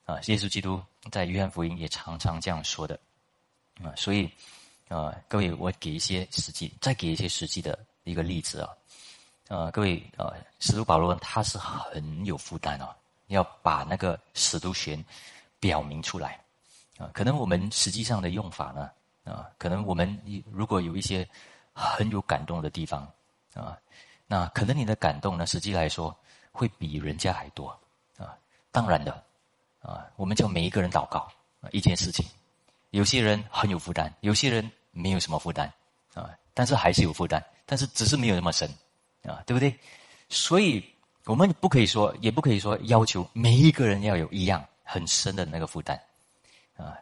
[0.05, 2.97] 啊，耶稣基督在约翰福音也常常这样说的
[3.83, 3.91] 啊。
[3.97, 4.23] 所以
[4.87, 8.69] 啊，各位，我给一些实际，再给一些实际的一个例子啊。
[9.47, 12.95] 啊，各位啊，使徒保罗他是很有负担啊，
[13.27, 15.03] 要把那个使徒权
[15.59, 16.39] 表明出来
[16.97, 17.09] 啊。
[17.13, 18.89] 可能我们实际上的用法呢？
[19.23, 20.19] 啊，可能我们
[20.51, 21.27] 如果有一些
[21.73, 23.07] 很有感动的地方
[23.53, 23.77] 啊，
[24.27, 26.15] 那可能你的感动呢，实际来说
[26.51, 27.69] 会比人家还多
[28.17, 28.37] 啊。
[28.71, 29.23] 当然的
[29.81, 31.31] 啊，我们叫每一个人祷告
[31.61, 32.25] 啊，一件事情，
[32.89, 35.71] 有些人很有负担，有些人没有什么负担
[36.15, 38.67] 啊，但是还是有负担，但是只是没有那么深
[39.27, 39.77] 啊，对不对？
[40.29, 40.83] 所以
[41.25, 45.99] 我们不可以说，也不可以说要求每一个人要有一样很深的那个负担
[46.77, 46.97] 啊，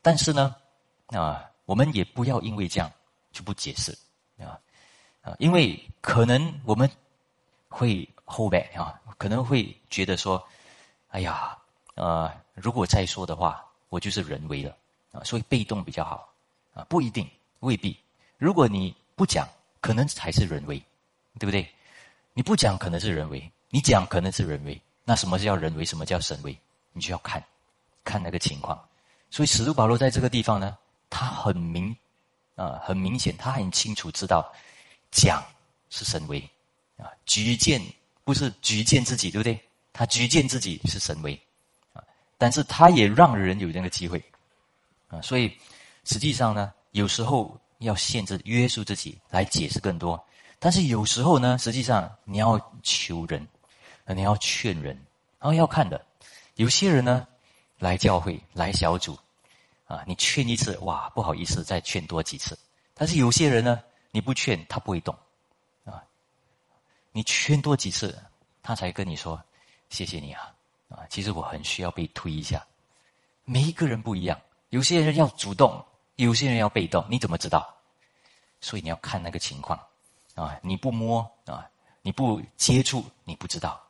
[0.00, 0.54] 但是呢
[1.08, 1.48] 啊。
[1.64, 2.90] 我们也不要因为这样
[3.30, 3.96] 就不解释
[4.36, 4.58] 啊
[5.22, 6.90] 啊，因为可能我们
[7.68, 10.44] 会后背啊，可能会觉得说，
[11.10, 11.56] 哎呀，
[11.94, 14.76] 呃，如果再说的话，我就是人为了
[15.12, 16.34] 啊，所以被动比较好
[16.74, 17.26] 啊，不一定，
[17.60, 17.96] 未必。
[18.38, 19.48] 如果你不讲，
[19.80, 20.82] 可能才是人为，
[21.38, 21.68] 对不对？
[22.34, 24.80] 你不讲可能是人为，你讲可能是人为。
[25.04, 25.84] 那什么叫人为？
[25.84, 26.56] 什么叫神为？
[26.92, 27.42] 你就要看，
[28.04, 28.80] 看那个情况。
[29.30, 30.76] 所以使徒保罗在这个地方呢。
[31.14, 31.94] 他很明，
[32.56, 34.50] 啊，很明显，他很清楚知道，
[35.10, 35.44] 讲
[35.90, 36.40] 是神威，
[36.96, 37.78] 啊，举荐
[38.24, 39.60] 不是举荐自己，对不对？
[39.92, 41.38] 他举荐自己是神威，
[41.92, 42.02] 啊，
[42.38, 44.24] 但是他也让人有那个机会，
[45.08, 45.54] 啊，所以
[46.04, 50.18] 实际上呢，有时候要限制、约束自己来解释更多，
[50.64, 53.44] 但是有时候呢，实际上你要求人，
[54.06, 54.94] 你要劝人，
[55.40, 56.00] 然后要看的，
[56.54, 57.26] 有些人呢
[57.80, 59.18] 来教会来小组。
[59.88, 62.56] 啊，你劝一次，哇，不好意思，再劝多几次。
[62.94, 65.12] 但是有些人呢，你不劝他不会动，
[65.84, 66.00] 啊，
[67.10, 68.16] 你劝多几次，
[68.62, 69.42] 他才跟你说
[69.90, 70.54] 谢谢你啊，
[70.88, 72.64] 啊，其实我很需要被推一下。
[73.44, 75.84] 每一个人不一样，有些人要主动，
[76.16, 77.68] 有些人要被动，你怎么知道？
[78.60, 79.78] 所以你要看那个情况，
[80.34, 81.68] 啊，你不摸啊，
[82.02, 83.80] 你不接触，你不知道。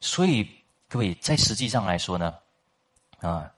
[0.00, 0.48] 所以
[0.88, 2.34] 各位在实际上来说呢，
[3.20, 3.50] 啊。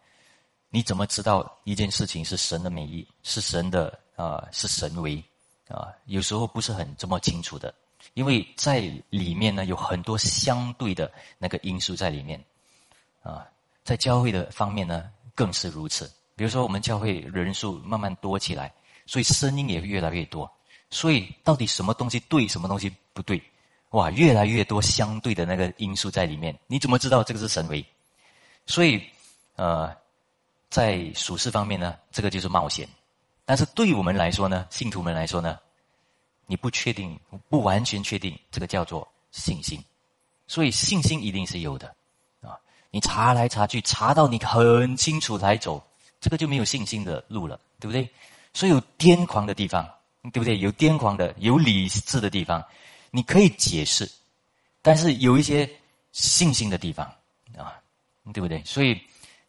[0.70, 5.22] 你怎么知道一件事情是神的美意，是神的啊，是神为
[5.68, 5.86] 啊？
[6.06, 7.72] 有时候不是很这么清楚的，
[8.14, 11.08] 因为在里面呢有很多相对的
[11.38, 12.44] 那个因素在里面
[13.22, 13.46] 啊。
[13.84, 16.12] 在教会的方面呢更是如此。
[16.34, 18.74] 比如说我们教会人数慢慢多起来，
[19.06, 20.52] 所以声音也越来越多。
[20.94, 23.42] 所以到底什么东西对，什么东西不对？
[23.90, 26.56] 哇，越来越多相对的那个因素在里面。
[26.68, 27.84] 你怎么知道这个是神为？
[28.66, 29.02] 所以
[29.56, 29.92] 呃。
[30.70, 32.84] 在属事方面呢，这个就是冒险；
[33.44, 35.56] 但是对于我们来说呢，信徒们来说呢，
[36.46, 37.16] 你不确定、
[37.48, 39.80] 不完全确定，这个叫做信心。
[40.48, 41.94] 所以信心一定是有的
[42.40, 42.58] 啊！
[42.90, 45.80] 你查来查去，查到你很清楚才走，
[46.20, 48.10] 这个就没有信心的路了，对不对？
[48.52, 49.88] 所以有癫狂的地方，
[50.32, 50.58] 对不对？
[50.58, 52.64] 有癫狂的、有理智的地方，
[53.10, 54.06] 你可以解释；
[54.82, 55.68] 但是有一些
[56.12, 57.06] 信心的地方
[57.56, 57.80] 啊，
[58.32, 58.62] 对不对？
[58.64, 59.00] 所以。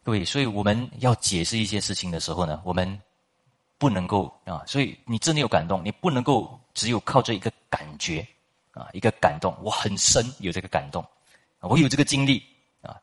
[0.06, 2.86] 各位，所以我们要解释一些事情的时候呢，我们
[3.76, 8.24] 不能够啊，所以你真的有感动，你不能够只有靠这一个感觉
[8.70, 11.04] 啊，一个感动，我很深有这个感动，
[11.58, 12.40] 我有这个经历
[12.82, 12.94] 啊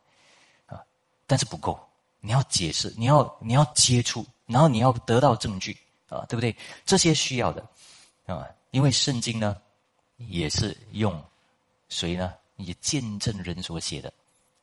[0.65, 0.82] 啊，
[1.28, 1.78] 但是不够，
[2.21, 5.78] 你要解释，你要你要接触，然后你要得到证据
[6.14, 6.55] 啊，对不对？
[6.86, 7.66] 这些需要的
[8.26, 9.57] 啊，因为圣经呢
[10.18, 11.22] 也是用
[11.89, 12.34] 谁呢？
[12.57, 14.14] 以见证人所写的。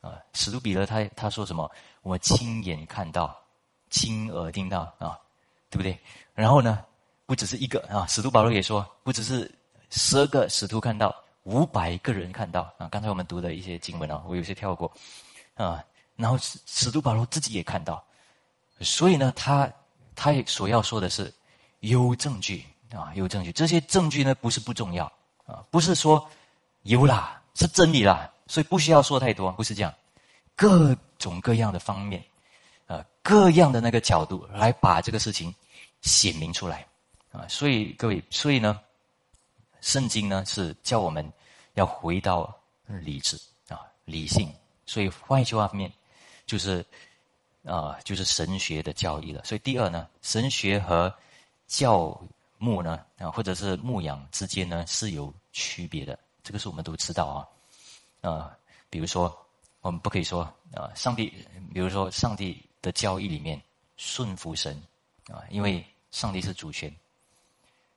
[0.01, 1.69] 啊，使徒彼得他他说什么？
[2.01, 3.39] 我亲眼看到，
[3.91, 5.19] 亲耳听到啊，
[5.69, 5.95] 对不对？
[6.33, 6.83] 然后呢，
[7.27, 9.53] 不只是一个啊，使徒保罗也说，不只是
[9.91, 12.87] 十二个使徒看到，五百个人看到啊。
[12.89, 14.91] 刚才我们读的一些经文啊，我有些跳过
[15.53, 15.83] 啊。
[16.15, 18.03] 然后使使徒保罗自己也看到，
[18.79, 19.71] 所以呢，他
[20.15, 21.31] 他所要说的是
[21.81, 23.51] 有证据啊，有证据。
[23.51, 25.05] 这些证据呢，不是不重要
[25.45, 26.27] 啊，不是说
[26.83, 28.27] 有啦，是真理啦。
[28.47, 29.93] 所以不需要说太多，不是这样，
[30.57, 32.21] 各种各样的方面，
[32.87, 35.53] 呃，各样的那个角度来把这个事情
[36.01, 36.85] 显明出来，
[37.31, 37.47] 啊。
[37.47, 38.79] 所以各位，所以呢，
[39.79, 41.25] 圣经呢是叫我们
[41.75, 42.53] 要回到
[42.87, 44.51] 理智啊，理性。
[44.85, 45.89] 所以换一句话面，
[46.45, 46.85] 就是
[47.63, 49.41] 啊，就是神学的教义了。
[49.45, 51.13] 所以第二呢，神学和
[51.71, 52.21] 教
[52.57, 56.19] 牧呢啊，或者是牧养之间呢是有区别的。
[56.43, 58.29] 这个是我们都知道啊。
[58.29, 58.57] 啊，
[58.89, 59.33] 比如说，
[59.79, 60.43] 我们不可以说
[60.75, 61.29] 啊，上帝，
[61.73, 63.59] 比如说上帝的教义里面
[63.95, 64.79] 顺服神
[65.31, 66.93] 啊，因为上帝是主权。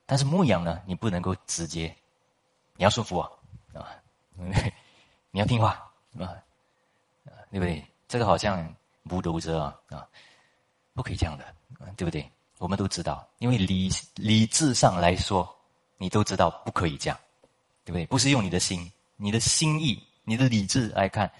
[0.07, 1.93] 但是牧养呢，你不能够直接，
[2.77, 3.22] 你要顺服我
[3.77, 3.91] 啊，
[5.33, 5.70] 你要听话
[6.16, 6.31] 啊，
[7.51, 7.85] 对不对？
[8.07, 8.72] 这个好像
[9.03, 10.09] 不斗着啊啊，
[10.95, 11.55] 不可以这样的，
[11.97, 12.31] 对不对？
[12.59, 15.49] 我们都知道，因为理理智上来说，
[15.99, 17.19] 你都知道不可以这样，
[17.85, 18.07] 对不对？
[18.07, 20.03] 不是用你的心，你的心意。
[20.27, 21.31] 你的理智来看，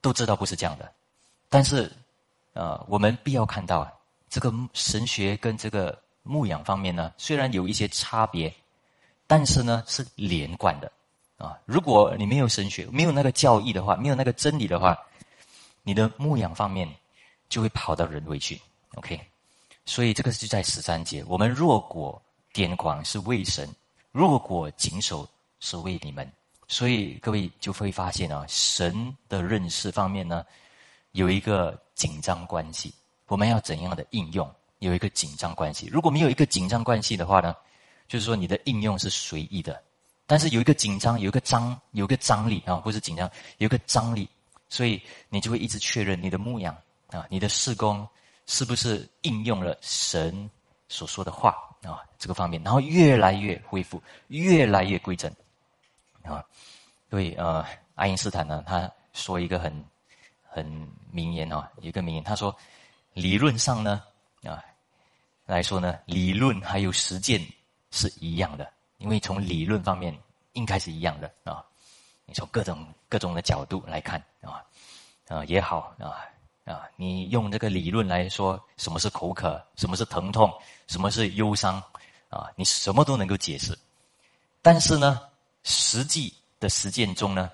[0.00, 0.90] 都知道不是这样的，
[1.50, 1.92] 但是，
[2.54, 3.92] 呃，我们必要看到啊
[4.30, 8.50] 这个神学跟这个牧养方面呢，虽然有一些差别，
[9.26, 10.90] 但是呢是连贯的
[11.36, 11.58] 啊。
[11.66, 14.98] 如果你没有神学，没有那个教义的话，没有那个真理的话，
[15.82, 16.88] 你的牧养方面
[17.50, 18.58] 就会跑到人为去。
[18.94, 19.20] OK，
[19.84, 22.20] 所以这个是在十三节，我们若果
[22.52, 23.68] 癫狂是为神，
[24.12, 25.28] 若果谨守
[25.60, 26.30] 是为你们。
[26.68, 30.44] 所以各位就会发现啊，神的认识方面呢，
[31.12, 32.94] 有一个紧张关系。
[33.26, 35.86] 我们要怎样的应用，有一个紧张关系。
[35.86, 37.54] 如果没有一个紧张关系的话呢，
[38.08, 39.82] 就是说你的应用是随意的。
[40.26, 44.28] 但是有一个紧张，有一个张，有一个张力啊，不是紧张，有一个张力，
[44.68, 46.74] 所以你就会一直确认你的牧养
[47.08, 48.06] 啊，你的事工
[48.46, 50.50] 是不是应用了神
[50.88, 55.32] 所说的话啊，这个方面，然后越来越恢复，越来越规整。
[56.22, 56.44] 啊，
[57.10, 59.84] 对，呃，爱因斯坦呢，他说一个很
[60.42, 60.64] 很
[61.10, 62.56] 名言哦，一个名言，他说，
[63.12, 64.02] 理论上呢，
[64.44, 64.62] 啊，
[65.44, 67.44] 来说呢，理论还有实践
[67.90, 70.16] 是一样的，因为从理论方面
[70.52, 71.64] 应该是一样的啊，
[72.24, 74.62] 你从各种各种的角度来看啊，
[75.26, 76.22] 啊也好啊
[76.64, 80.52] 啊，你用这个理论来说什么是口渴，什么是疼痛，
[80.86, 81.82] 什么是忧伤
[82.28, 83.78] 啊，你什么都能够解释，
[84.60, 85.20] 但是呢。
[85.64, 87.48] 实际的实践中呢，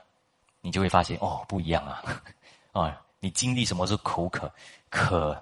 [0.63, 2.03] 你就会发现哦，不一样啊，
[2.73, 4.51] 啊，你经历什么是口渴、
[4.89, 5.39] 渴、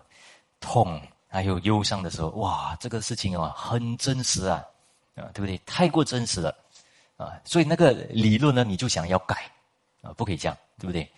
[0.58, 4.64] 痛，还有忧伤的时候，哇，这个事情啊，很真实啊，
[5.14, 5.56] 啊，对不对？
[5.58, 6.52] 太过真实了，
[7.16, 9.48] 啊，所以那个理论呢，你就想要改，
[10.02, 11.08] 啊，不可以这样，对不对？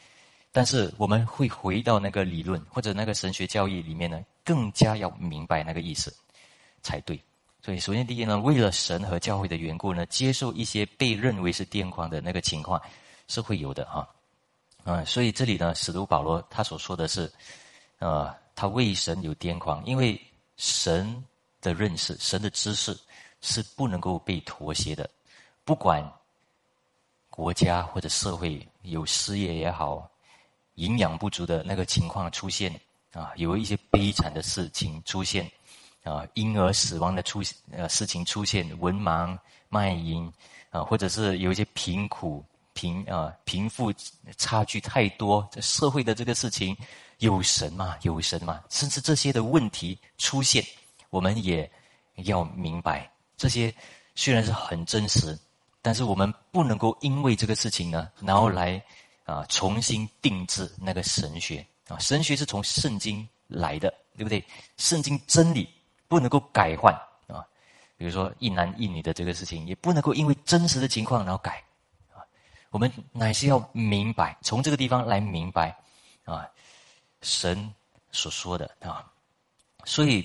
[0.58, 6.12] 但是我们会回到那个理论或者那个神学教义里面呢，更加要明白那个意思
[6.82, 7.16] 才对。
[7.62, 12.82] 所以，首先第一呢，为了神和教会的缘故呢，接受一些被认为是癫狂的那个情况
[13.28, 14.08] 是会有的哈，
[14.82, 17.32] 嗯，所以这里呢，使徒保罗他所说的是，
[18.00, 20.20] 呃，他为神有癫狂，因为
[20.56, 21.24] 神
[21.60, 22.98] 的认识、神的知识
[23.42, 25.08] 是不能够被妥协的，
[25.64, 26.04] 不管
[27.30, 30.10] 国家或者社会有失业也好，
[30.78, 32.72] 营养不足的那个情况出现
[33.12, 35.50] 啊，有一些悲惨的事情出现。
[36.04, 39.36] 啊，婴儿死亡的出呃事情出现，文盲、
[39.68, 40.32] 卖淫
[40.70, 43.92] 啊，或者是有一些贫苦、贫啊贫富
[44.38, 46.74] 差距太多，这社会的这个事情，
[47.18, 47.94] 有神吗？
[48.02, 48.62] 有神吗？
[48.70, 50.64] 甚至这些的问题出现，
[51.10, 51.70] 我们也
[52.24, 53.74] 要明白，这些
[54.14, 55.38] 虽然是很真实，
[55.82, 58.82] 但是我们不能够因为这个事情呢，然后来
[59.28, 64.42] 啊重新定制那个神学啊，神学是从圣经来的，对不对？
[64.76, 65.68] 圣经真理。
[66.10, 66.90] 不能够改换
[67.26, 67.44] 啊，
[67.98, 71.62] 比如说一男一女的这个事情，也不能够因为真实的情况然后改
[72.10, 72.24] 啊。
[72.70, 75.76] 我们乃是要明白，从这个地方来明白
[76.24, 76.48] 啊，
[77.20, 77.70] 神
[78.10, 79.04] 所说的啊。
[79.84, 80.24] 所以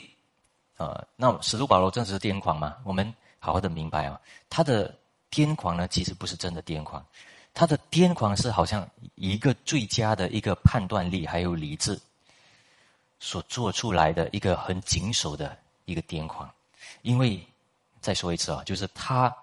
[0.78, 2.78] 啊，那使徒保罗真的是癫狂吗？
[2.86, 4.18] 我们好好的明白啊，
[4.50, 4.98] 他的
[5.30, 7.06] 癫狂呢，其实不是真的癫狂，
[7.54, 12.00] 他的癫狂是好像一个最佳的一个判断力还有理智
[13.20, 15.58] 所做出来的一个很谨守的。
[15.86, 16.50] 一个癫狂，
[17.02, 17.46] 因为
[18.00, 19.36] 再说一次啊，就是他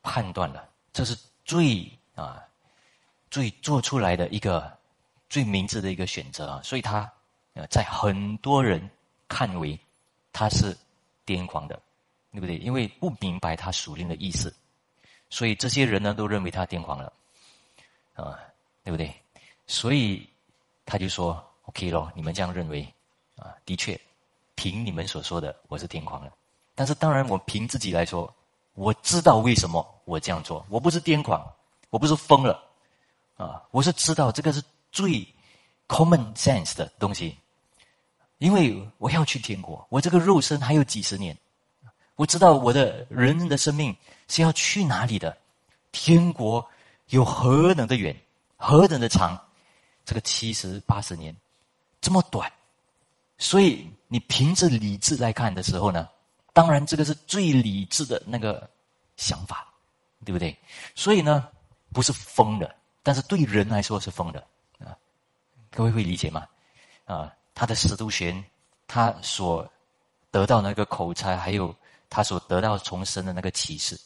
[0.00, 2.40] 判断了这是最啊
[3.32, 4.72] 最做出来的一个
[5.28, 7.10] 最明智的一个选择啊，所以他
[7.54, 8.88] 呃在很多人
[9.26, 9.76] 看为
[10.32, 10.72] 他是
[11.26, 11.74] 癫狂的，
[12.30, 12.56] 对不对？
[12.58, 14.54] 因为不明白他属灵的意思，
[15.30, 17.12] 所以这些人呢都认为他癫狂了
[18.22, 18.38] 啊，
[18.84, 19.14] 对不对？
[19.66, 20.28] 所以
[20.84, 22.86] 他就说 OK 咯，你们这样认为
[23.36, 23.98] 啊，的确。
[24.60, 26.32] 凭你们所说的，我是癫狂了。
[26.74, 28.34] 但是当然，我凭自己来说，
[28.74, 30.66] 我知道为什么我这样做。
[30.68, 31.48] 我不是癫狂，
[31.90, 32.60] 我不是疯了，
[33.36, 34.60] 啊，我是知道这个是
[34.90, 35.24] 最
[35.86, 37.38] common sense 的东西。
[38.38, 41.38] 因为我要去天国，我这个肉身还有几十年，
[42.16, 43.96] 我知道我的人的生命
[44.26, 45.38] 是要去哪里的，
[45.92, 46.68] 天国
[47.08, 48.14] 有何等的远，
[48.56, 49.38] 何等的长，
[50.04, 51.34] 这个七十八十年
[52.00, 52.50] 这么短，
[53.38, 56.08] 所以你凭着理智来看的时候呢，
[56.52, 58.68] 当然这个是最理智的那个
[59.16, 59.66] 想法，
[60.24, 60.56] 对不对？
[60.94, 61.48] 所以呢，
[61.92, 64.40] 不是疯的，但是对人来说是疯的
[64.78, 64.96] 啊，
[65.70, 66.46] 各位会理解吗？
[67.06, 68.44] 啊，他的使徒玄，
[68.86, 69.66] 他所
[70.30, 71.74] 得到那个口才，还有
[72.10, 73.98] 他所得到重生的那个启示，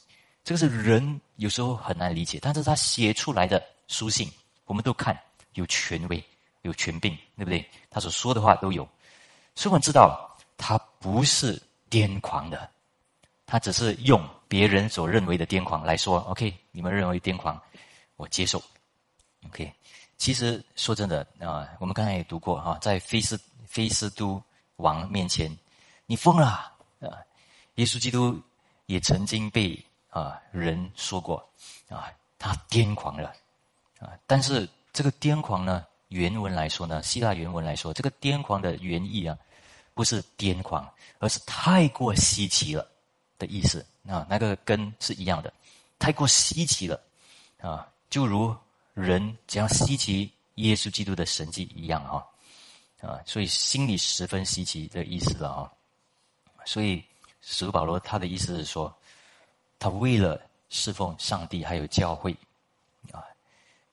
[0.44, 2.38] 这个是人有时候很难理解。
[2.40, 4.30] 但是他写出来的书信，
[4.64, 5.18] 我们都看
[5.54, 6.22] 有权威、
[6.62, 7.68] 有权柄，对不对？
[7.90, 8.88] 他所说的话都有，
[9.54, 12.70] 所以我们知道他不是癫狂的，
[13.46, 16.18] 他只是用别人所认为的癫狂来说。
[16.20, 17.60] OK，你们认为癫狂，
[18.16, 18.62] 我接受。
[19.46, 19.72] OK，
[20.18, 24.42] 其实说真的啊，我们刚才也读过哈，在菲斯菲斯都
[24.76, 25.50] 王面前。
[26.06, 26.72] 你疯了啊！
[27.76, 28.38] 耶稣基督
[28.84, 29.82] 也曾经被
[30.12, 31.36] 啊人说过
[31.88, 33.34] 啊，他癫狂了
[33.98, 34.12] 啊。
[34.26, 39.36] 但是这个癫狂呢，原文来说呢，希腊原文来说，这个癫狂的原意啊，
[39.94, 40.86] 不是癫狂，
[41.18, 42.86] 而是太过稀奇了
[43.38, 44.26] 的意思啊。
[44.28, 45.52] 那个根是一样的，
[45.98, 47.00] 太过稀奇了
[47.60, 48.54] 啊，就如
[48.92, 52.22] 人只要稀奇耶稣基督的神迹一样啊
[53.00, 55.72] 啊，所以心里十分稀奇的意思了啊。
[56.64, 57.02] 所以，
[57.40, 58.94] 使徒保罗他的意思是说，
[59.82, 62.30] 他为了侍奉上帝还有教会，
[63.10, 63.18] 啊，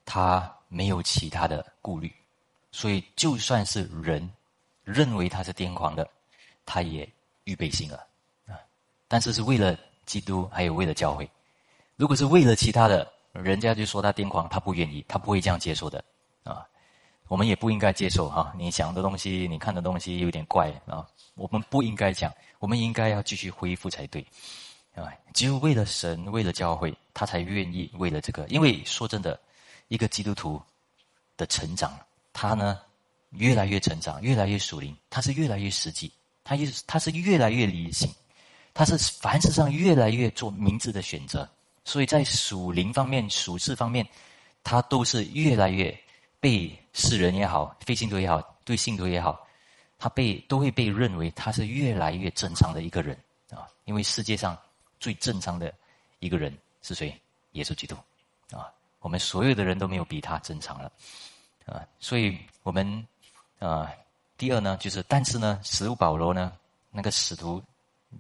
[0.06, 2.14] 他没有其他的顾虑，
[2.72, 4.30] 所以就算是人
[4.84, 6.08] 认为他是癫狂的，
[6.64, 7.12] 他也
[7.46, 8.06] 预备心了
[8.46, 8.54] 啊。
[9.08, 9.76] 但是是为了
[10.06, 11.28] 基督还有为了教会，
[11.96, 16.04] 如果是为了其他的，人家就说他癫狂，他不愿意，他不会这样接受的
[16.44, 16.64] 啊。
[17.28, 22.32] 我们也不应该接受哈，你想的东西，你看的东西有点怪啊，我们不应该讲。
[22.60, 24.24] 我们应该要继续恢复才对，
[25.04, 25.14] 啊！
[25.34, 28.48] 只有为了神，为了教会，他才愿意为了这个。
[28.48, 29.40] 因为说真的，
[29.88, 30.62] 一个基督徒
[31.38, 31.98] 的成长，
[32.34, 32.80] 他呢
[33.32, 36.12] 越来越成长，越来越属灵，他是越来越实际，
[36.44, 38.10] 他也他是越来越理性，
[38.74, 41.48] 他是凡事上越来越做明智的选择。
[41.86, 44.08] 所以在属灵方面、属事方面，
[44.64, 45.98] 他都是越来越
[46.40, 49.46] 被世人也好、非信徒也好、对信徒也好。
[50.02, 53.18] 他被都会被认为他是越来越正常的一个人
[53.50, 54.58] 啊，因为世界上
[55.00, 55.74] 最正常的
[56.20, 57.14] 一个人是谁？
[57.54, 57.96] 耶稣基督
[58.52, 60.92] 啊，我们所有的人都没有比他正常了
[61.66, 63.08] 啊，所以我们
[63.60, 63.92] 啊，
[64.38, 66.54] 第二呢，就是但是呢，使徒保罗呢，
[66.92, 67.62] 那个使徒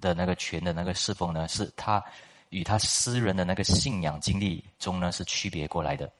[0.01, 2.03] 的那个权的那个侍奉呢，是他
[2.49, 6.11] 与他私人的那个信仰经历中呢是区别过来的。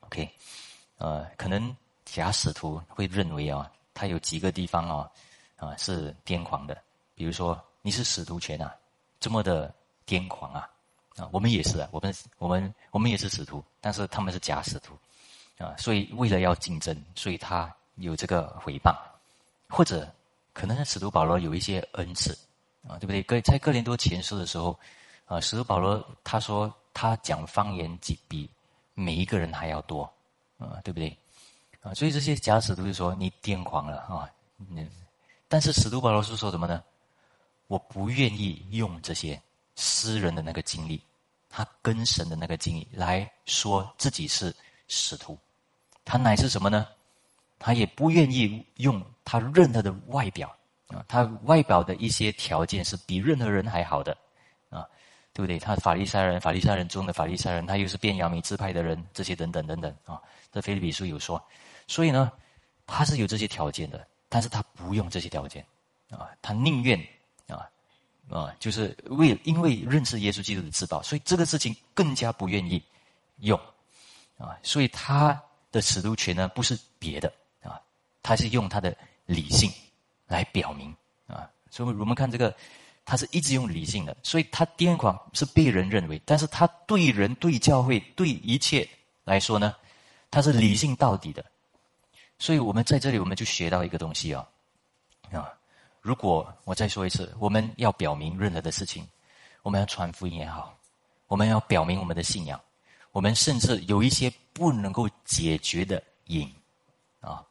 [0.00, 0.28] OK，
[0.98, 3.70] 呃，可能假使徒会认为啊。
[4.00, 5.10] 他有几个地方啊，
[5.56, 6.80] 啊是癫狂的，
[7.16, 8.72] 比如说你是使徒权啊，
[9.18, 9.74] 这么的
[10.08, 10.68] 癫狂啊，
[11.16, 14.96] 啊我们也是啊，我们我们我们也是使徒，但是他们是假使徒，
[15.58, 18.96] 啊所以为了要竞争，所以他有这个诽谤，
[19.68, 20.10] 或者
[20.54, 22.36] 可能使徒保罗有一些恩赐
[22.88, 23.22] 啊，对不对？
[23.22, 24.78] 哥在哥林多前书的时候，
[25.26, 28.50] 啊使徒保罗他说他讲方言比比
[28.94, 30.02] 每一个人还要多，
[30.56, 31.16] 啊对不对？
[31.82, 34.28] 啊，所以这些假使徒就说你癫狂了啊！
[34.58, 34.90] 嗯，
[35.46, 36.82] 但是使徒保罗是说什么呢？
[37.68, 39.40] 我不愿意用这些
[39.80, 41.00] 私人的那个经历，
[41.48, 44.52] 他跟神的那个经历来说自己是
[44.88, 45.38] 使徒。
[46.04, 46.88] 他乃是什么呢？
[47.60, 50.52] 他也不愿意用他任何的外表
[50.88, 54.16] 啊，他外表的一些条件是比任何人还好的
[54.68, 54.84] 啊，
[55.32, 55.60] 对不对？
[55.60, 60.20] 他法利赛人，法利赛人中的法利赛人，他又是变亚美支派的人，这些等等等等啊。
[60.50, 61.40] 这菲利比书有说。
[61.86, 62.32] 所以呢，
[62.84, 65.64] 他是有这些条件的，但是他不用这些条件，
[66.10, 66.98] 啊，他宁愿
[68.30, 72.82] 啊，就是为因为认识耶稣基督的自保，所以这个事情更加不愿意
[73.38, 73.58] 用，
[74.36, 75.40] 啊，所以他
[75.72, 77.80] 的尺度权呢不是别的啊，
[78.22, 79.70] 他是用他的理性
[80.26, 80.94] 来表明
[81.26, 82.54] 啊，所以我们看这个，
[83.04, 88.86] 他是一直用理性的，所以他癫狂是被人认为，但是他对人、对教会、对一切
[89.24, 89.74] 来说呢，
[90.30, 91.44] 他是理性到底的。
[92.38, 94.46] 所以我们在这里，我们就学到一个东西啊，
[95.32, 95.57] 啊！
[96.08, 99.06] 如果我再说一次，我们要表明任何的事情，
[99.60, 100.74] 我们要传福音也好，
[101.26, 102.58] 我们要表明我们的信仰，
[103.12, 106.50] 我们甚至有一些不能够解决的瘾
[107.20, 107.44] 啊，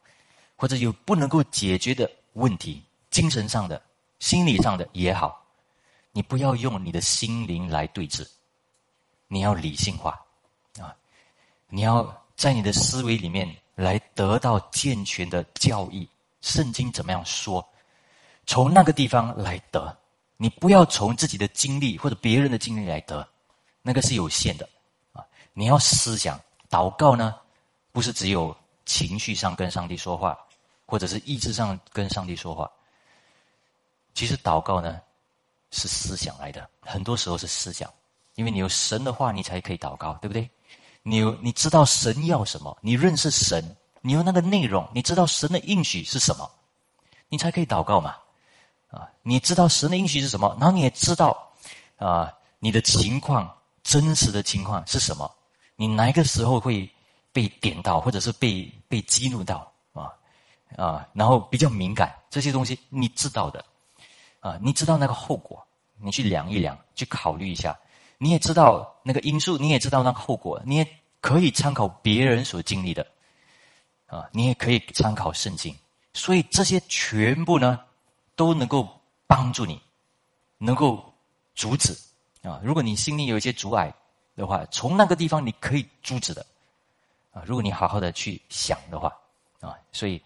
[0.56, 3.80] 或者有不能够解决的问题，精神上的、
[4.18, 5.40] 心理上的也好，
[6.10, 8.26] 你不要用你的心灵来对峙，
[9.28, 10.20] 你要理性化
[10.80, 10.92] 啊，
[11.68, 13.48] 你要在你的思维里面。
[13.76, 16.08] 来得到健全的教义，
[16.40, 17.64] 圣经怎么样说？
[18.48, 19.94] 从那个地方来得
[20.38, 23.28] 你不要从自己的经历或者别人的经历来得，
[23.82, 24.66] 那个是有限的
[25.12, 25.22] 啊！
[25.52, 26.40] 你要思想
[26.70, 27.34] 祷告呢，
[27.92, 30.36] 不是只有情绪上跟上帝说话，
[30.86, 32.70] 或者是意志上跟上帝说话。
[34.14, 34.98] 其实祷告呢，
[35.70, 37.92] 是思想来的，很多时候是思想，
[38.36, 40.48] 因为你有神的话，你才可以祷告，对不对？
[41.02, 46.50] 你有你知道神要什么，你认识神，你有那个内容，你知道神的应许是什么，
[47.28, 48.16] 你才可以祷告嘛。
[48.88, 50.56] 啊，你知道神的应许是什么？
[50.58, 51.36] 然后你也知道，
[51.96, 55.30] 啊，你的情况真实的情况是什么？
[55.76, 56.88] 你哪一个时候会
[57.30, 60.10] 被点到，或者是被被激怒到啊？
[60.76, 63.62] 啊，然后比较敏感，这些东西你知道的，
[64.40, 65.62] 啊，你知道那个后果，
[66.00, 67.78] 你去量一量，去考虑一下，
[68.16, 70.88] 你也知道那个因素，你也知道那个后果，你也
[71.20, 73.06] 可以参考别人所经历的，
[74.06, 75.76] 啊，你也可以参考圣经，
[76.14, 77.78] 所以这些全部呢。
[78.38, 78.88] 都能够
[79.26, 79.82] 帮助你，
[80.58, 81.12] 能够
[81.56, 81.92] 阻止
[82.42, 82.60] 啊！
[82.62, 83.92] 如果你心里有一些阻碍
[84.36, 86.46] 的话，从那个地方你可以阻止的
[87.32, 87.42] 啊！
[87.44, 89.12] 如果你好好的去想的话
[89.58, 90.22] 啊，所以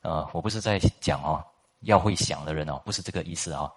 [0.00, 1.40] 呃，我不是在讲哦，
[1.82, 3.72] 要会想的人哦，不是这个意思啊。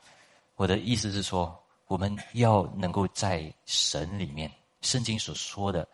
[0.56, 1.56] 我的意思是说，
[1.86, 5.88] 我们要能够在神里面，圣经所说的，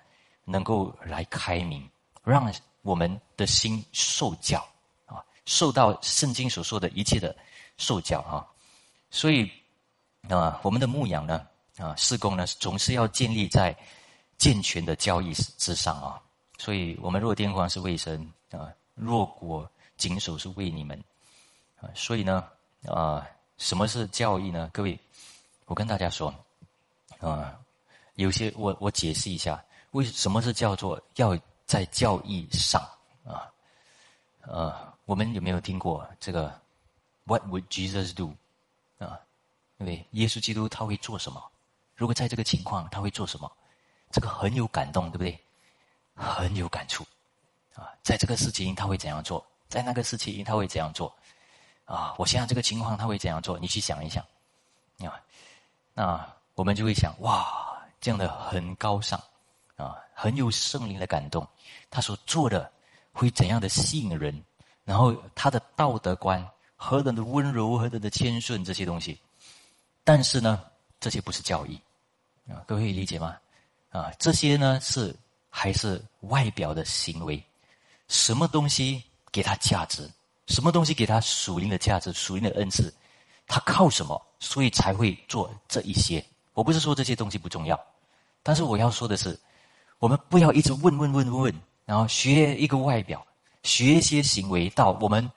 [0.46, 1.86] 能够来开明，
[2.24, 2.50] 让
[2.84, 4.66] 我们的心受教
[5.08, 7.36] 啊，受到圣经所说的一切的。
[7.82, 8.46] 受教啊，
[9.10, 9.52] 所以
[10.30, 13.76] 啊，我们的牧养呢，啊，施工呢，总是要建立在
[14.38, 16.22] 健全的交易之上啊。
[16.60, 19.68] 所以，我们若电光是为神啊，若果
[19.98, 21.04] 谨守是为你们
[21.82, 21.90] 啊。
[21.96, 22.48] 所以呢，
[22.86, 23.28] 啊，
[23.58, 24.70] 什么是教义呢？
[24.72, 24.98] 各位，
[25.66, 26.32] 我跟大家说
[27.20, 27.60] 啊，
[28.14, 32.80] 有些我我解释一下，为什么是叫做要在教义上
[33.26, 33.50] 啊？
[34.42, 36.61] 呃，我们有没有听过这个
[37.26, 38.36] ？What would Jesus do？
[39.00, 39.20] 啊，
[39.78, 40.06] 对不对？
[40.12, 41.44] 耶稣基督他会做什么？
[41.96, 43.52] 如果在这个情况，他会做什么？
[44.12, 45.40] 这个很有感动，对不对？
[46.16, 47.06] 很有感触
[47.76, 47.90] 啊！
[48.04, 49.46] 在这个事情他会怎样做？
[49.70, 51.16] 在那个事情他会怎样做？
[51.86, 52.14] 啊！
[52.18, 53.58] 我现在这个情况他会怎样做？
[53.58, 54.24] 你去想一想
[55.06, 55.22] 啊！
[55.94, 59.20] 那我们就会想：哇，这样的很高尚
[59.78, 61.48] 啊，很有圣灵的感动。
[61.90, 62.72] 他所做的
[63.14, 64.44] 会怎样的吸引人？
[64.84, 66.46] 然后他的道德观。
[66.84, 69.16] 何等的温柔，何等的谦顺，这些东西，
[70.04, 70.64] 但是呢，
[71.00, 71.80] 这些不是教义
[72.50, 73.38] 啊，各位理解吗？
[73.92, 75.16] 啊，这些呢是
[75.48, 77.42] 还是外表的行为，
[78.08, 80.10] 什么东西给他价值，
[80.48, 82.92] 什么东西给他属灵的价值，属灵的恩赐，
[83.46, 86.26] 他靠什么，所以才会做这一些？
[86.54, 87.80] 我不是说这些东西不重要，
[88.42, 89.40] 但是我要说的是，
[90.00, 91.54] 我们不要一直问问问问，
[91.86, 93.24] 然后学一个外表，
[93.62, 95.32] 学一些行为到我们。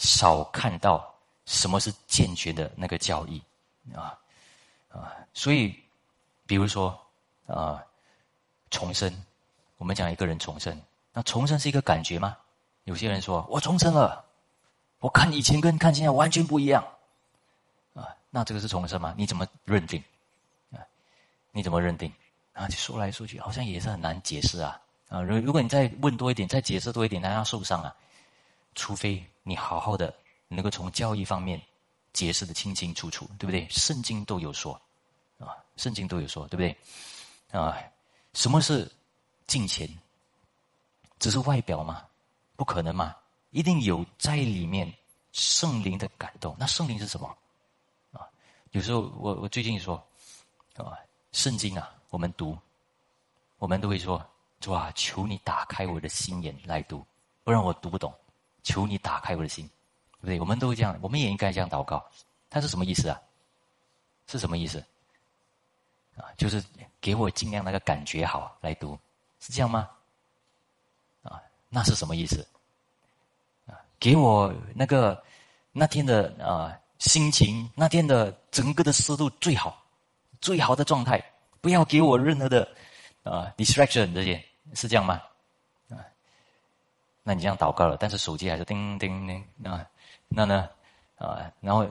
[0.00, 3.42] 少看到什么是健全的那个教义
[3.94, 4.18] 啊
[4.88, 5.12] 啊！
[5.34, 5.78] 所以，
[6.46, 6.98] 比如说
[7.46, 7.84] 啊，
[8.70, 9.12] 重生，
[9.76, 10.80] 我们讲一个人重生，
[11.12, 12.34] 那重生是一个感觉吗？
[12.84, 14.24] 有些人说我重生了，
[15.00, 16.82] 我看以前跟看现在完全不一样
[17.92, 19.14] 啊，那这个是重生吗？
[19.18, 20.02] 你怎么认定
[20.72, 20.80] 啊？
[21.52, 22.10] 你怎么认定
[22.54, 22.66] 啊？
[22.70, 24.80] 说来说去好像也是很难解释啊
[25.10, 25.20] 啊！
[25.20, 27.94] 如如果你再问多一点，再解释多一点，那要受伤啊。
[28.74, 30.14] 除非你好好的
[30.48, 31.60] 能够从教义方面
[32.12, 33.68] 解释的清清楚楚，对不对？
[33.68, 34.80] 圣经都有说，
[35.38, 37.60] 啊，圣经都有说，对不对？
[37.60, 37.76] 啊，
[38.32, 38.90] 什么是
[39.46, 39.88] 金钱？
[41.18, 42.04] 只是外表吗？
[42.56, 43.14] 不可能嘛？
[43.50, 44.92] 一定有在里面
[45.32, 46.56] 圣灵的感动。
[46.58, 47.28] 那圣灵是什么？
[48.12, 48.26] 啊，
[48.70, 49.96] 有时候我我最近说，
[50.76, 50.96] 啊，
[51.32, 52.56] 圣经啊，我们读，
[53.58, 54.24] 我们都会说，
[54.60, 57.04] 主啊，求你打开我的心眼来读，
[57.44, 58.12] 不然我读不懂。
[58.62, 59.68] 求你打开我的心，
[60.12, 60.40] 对不对？
[60.40, 62.04] 我们都会这样，我们也应该这样祷告。
[62.48, 63.20] 它是什么意思啊？
[64.26, 64.78] 是什么意思？
[66.16, 66.62] 啊，就是
[67.00, 68.98] 给我尽量那个感觉好来读，
[69.40, 69.88] 是这样吗？
[71.22, 72.46] 啊，那是什么意思？
[73.66, 75.22] 啊，给我那个
[75.72, 79.82] 那天的啊心情，那天的整个的思路最好，
[80.40, 81.24] 最好的状态，
[81.60, 82.68] 不要给我任何的
[83.22, 84.44] 啊 distraction 这些，
[84.74, 85.22] 是这样吗？
[87.22, 89.86] 那你这样祷告了，但是手机还是叮叮叮啊，
[90.26, 90.68] 那呢
[91.16, 91.86] 啊，然后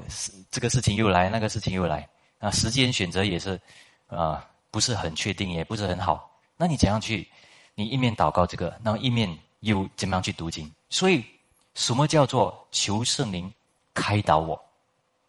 [0.50, 2.10] 这个事情又来，那个事情又来
[2.40, 3.60] 啊，时间选择也是
[4.08, 6.30] 啊，不是很确定，也不是很好。
[6.58, 7.30] 那你怎样去？
[7.76, 10.70] 你一面祷告这个，然后一面又怎么样去读经？
[10.90, 11.24] 所以，
[11.76, 13.54] 什么叫做求圣灵
[13.94, 14.56] 开导我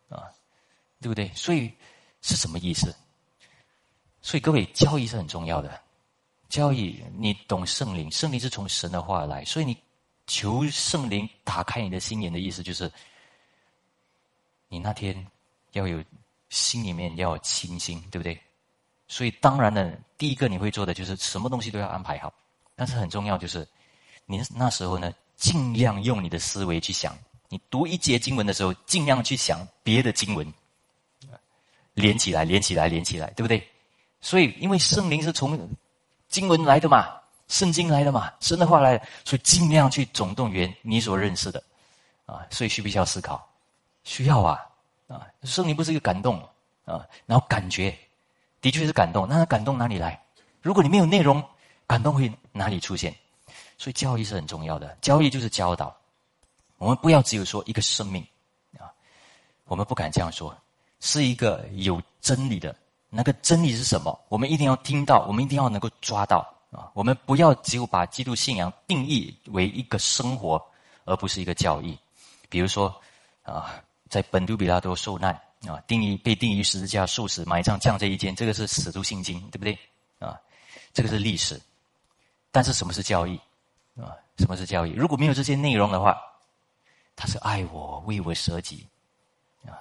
[0.08, 0.24] 啊？
[1.00, 1.30] 对不对？
[1.34, 1.70] 所以
[2.22, 2.96] 是什么意思？
[4.22, 5.78] 所以各位，教义是很重要的。
[6.48, 9.76] 教义，你懂圣灵，圣灵是从神的话来，所以你。
[10.30, 12.88] 求圣灵打开你的心眼的意思，就是
[14.68, 15.26] 你那天
[15.72, 16.02] 要有
[16.50, 18.40] 心里面要清新，对不对？
[19.08, 22.32] 所以当然呢，第一个你会做的就是什么东西都要安排好，
[22.76, 23.66] 但是很重要就是，
[24.24, 27.18] 你那时候呢，尽量用你的思维去想。
[27.48, 30.54] 你读一节经文的时候，尽量去想别的经文，
[31.94, 33.68] 连起来，连起来，连起来，对不对？
[34.20, 35.68] 所以，因为圣灵是从
[36.28, 37.19] 经文来的嘛，
[37.50, 41.62] 圣经来的嘛，神的话来的，所以尽量去总动员你所认识的，
[42.24, 43.44] 啊，所以需不需要思考？
[44.04, 44.64] 需要啊，
[45.08, 46.40] 啊，圣灵不是一个感动
[46.84, 47.92] 啊，然后感觉
[48.60, 50.18] 的确是感动，那感动哪里来？
[50.62, 51.44] 如果你没有内容，
[51.88, 53.12] 感动会哪里出现？
[53.76, 55.94] 所以教育是很重要的，教育就是教导。
[56.78, 58.24] 我们不要只有说一个生命，
[58.78, 58.86] 啊，
[59.64, 60.56] 我们不敢这样说，
[61.00, 62.74] 是一个有真理的
[63.08, 64.18] 那个真理是什么？
[64.28, 66.90] 我们一定要听到，我们一定要能够抓到啊！
[66.94, 70.60] 我们不要只有把基督信仰定义为一个生活，
[71.04, 71.98] 而不是一个教义。
[72.48, 72.94] 比如说
[73.42, 75.32] 啊，在本都比拉多受难
[75.66, 79.78] 啊，定义被定义十字架受死埋葬这样这一件，这个是使徒信经，对不对？
[80.18, 80.38] 啊，
[80.92, 81.60] 这个是历史。
[82.50, 83.38] 但是什么是教义？
[83.96, 84.90] 啊，什么是教义？
[84.90, 86.20] 如果没有这些内容的话。
[87.16, 88.86] 他是爱我，为我舍己，
[89.66, 89.76] 啊，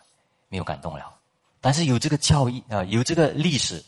[0.50, 1.16] 没有感动了。
[1.62, 3.82] 但是有这个教义啊，有这个历史，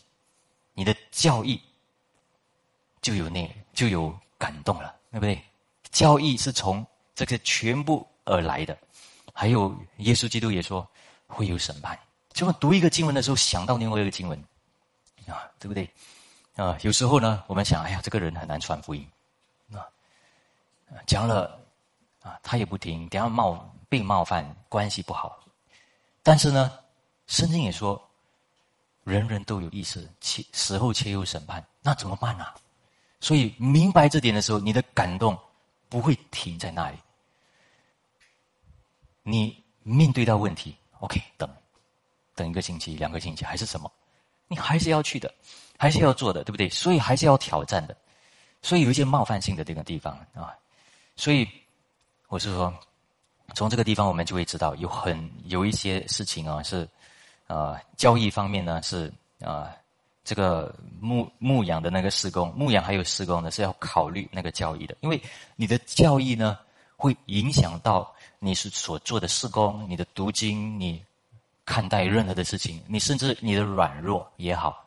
[0.72, 1.60] 你的教义
[3.02, 5.38] 就有那就有感动了，对不对？
[5.90, 8.76] 教义是从这个全部而来的。
[9.34, 10.88] 还有耶稣基督也说
[11.26, 11.98] 会有审判。
[12.32, 14.42] 就我读一个经文的时候，想到另外一个经文，
[15.26, 15.90] 啊，对不对？
[16.56, 19.06] 啊，有时候呢，我们想，哎呀，这个人很难传福音，
[19.72, 19.84] 啊，
[21.06, 21.58] 讲了。
[22.22, 25.40] 啊，他也不听，等下冒被冒犯，关系不好。
[26.22, 26.78] 但是呢，
[27.26, 28.00] 圣经也说，
[29.02, 32.46] 人人都有意识，切死后切有审判，那怎么办呢？
[33.22, 35.38] 所以明白这点的时候，你的感动
[35.88, 36.98] 不会停在那里。
[39.22, 41.48] 你面对到问题，OK，等，
[42.34, 43.90] 等一个星期、两个星期还是什么，
[44.48, 45.32] 你还是要去的，
[45.78, 46.68] 还是要做的，对不对？
[46.68, 47.96] 所以还是要挑战的。
[48.60, 50.52] 所以有一些冒犯性的这个地方啊，
[51.16, 51.48] 所以。
[52.28, 52.72] 我是说，
[53.54, 56.88] 从这个地方我们就会知道，有很有一些事情啊，是，
[57.46, 59.12] 呃，交易方面呢是
[59.42, 59.70] 啊，
[60.24, 65.20] 这个牧牧羊的那个施工，牧羊还有施工呢是要考虑那个教义的，因为
[65.56, 66.58] 你的教义呢
[66.96, 71.02] 会影响到你是所做的施工，你的读经，你
[71.64, 74.86] 看待任何的事情，你甚至你的软弱也好，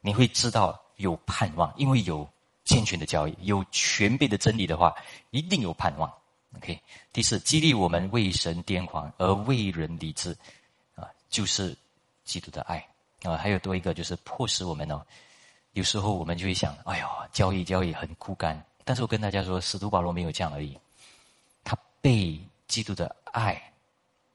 [0.00, 2.28] 你会知道有盼望，因为有
[2.64, 4.94] 健全的教义，有全备的真理的话，
[5.30, 6.12] 一定有盼望。
[6.56, 6.80] OK，
[7.12, 10.34] 第四，激励我们为神癫狂而为人理智，
[10.94, 11.76] 啊，就是
[12.24, 12.86] 基督的爱
[13.22, 13.36] 啊。
[13.36, 15.04] 还有多一个就是迫使我们哦，
[15.72, 18.62] 有时候我们就会想，哎呦，交易交易很枯干。
[18.84, 20.78] 但是我跟大家说，使徒保罗没有这样而已，
[21.64, 23.60] 他被基督的爱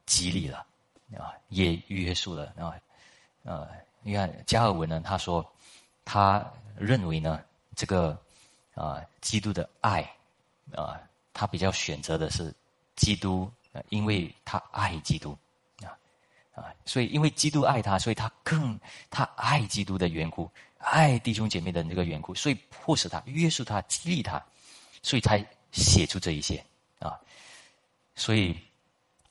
[0.06, 0.66] 激励了
[1.18, 2.76] 啊，也约束了啊。
[3.44, 3.68] 呃，
[4.02, 5.46] 你看加尔文呢，他说
[6.04, 6.46] 他
[6.78, 7.42] 认为呢，
[7.76, 8.18] 这个
[8.74, 10.02] 啊，基督的爱
[10.76, 11.00] 啊。
[11.34, 12.54] 他比较选择的是
[12.98, 13.50] 基督，
[13.88, 15.36] 因为他爱基督，
[16.62, 24.41] 啊，所以因为基督爱他，所以他更他爱基督的缘故，爱弟兄姐妹的这个缘故，所以迫使他约束他激励他，
[25.01, 26.64] 所以才写出这一些
[26.99, 27.20] 啊。
[28.16, 28.57] 所以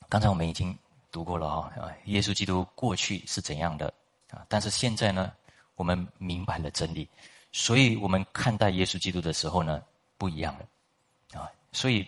[0.09, 0.77] 刚才我们已经
[1.11, 3.93] 读过了哈啊，耶稣基督过去是怎样的
[4.29, 4.45] 啊？
[4.49, 5.31] 但是现在呢，
[5.75, 7.07] 我们明白了真理，
[7.51, 9.81] 所以我们看待耶稣基督的时候呢，
[10.17, 11.49] 不一样了啊。
[11.71, 12.05] 所以，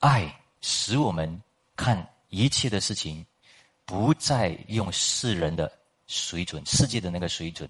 [0.00, 0.30] 爱
[0.60, 1.42] 使我们
[1.74, 3.24] 看一切的事情，
[3.90, 5.68] 不再用世人的
[6.06, 7.68] 水准、世界的那个水准，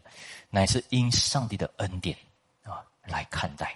[0.51, 2.14] 乃是因上帝的恩典
[2.62, 3.75] 啊来看待。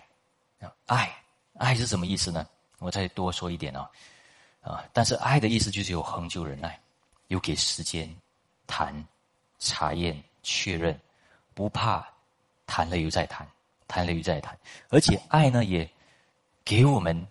[0.61, 1.11] 啊，爱，
[1.55, 2.47] 爱是什么意思呢？
[2.81, 3.91] 我再多说一点啊，
[4.61, 6.79] 啊，但是爱的意思就是有恒久忍耐，
[7.29, 8.15] 有给时间
[8.67, 8.95] 谈、
[9.59, 11.01] 查验、确认，
[11.55, 12.07] 不怕
[12.67, 13.49] 谈了又再谈，
[13.89, 14.55] 谈了又再谈，
[14.91, 15.91] 而且爱呢也
[16.63, 17.27] 给我们。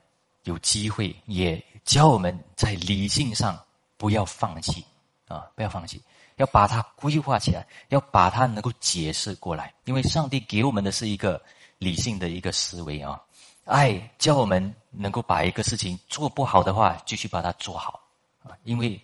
[0.45, 3.57] 有机会也教我们在理性上
[3.95, 4.83] 不要放弃
[5.27, 6.01] 啊，不要放弃，
[6.35, 9.73] 要把它规划起来，要把它能够解释过来。
[9.85, 11.41] 因为上帝给我们的是一个
[11.77, 13.21] 理性的一个思维啊，
[13.65, 17.99] 爱教我们能够把一个事情做不好的话，继续把它做好
[18.43, 18.51] 啊。
[18.63, 18.99] 因为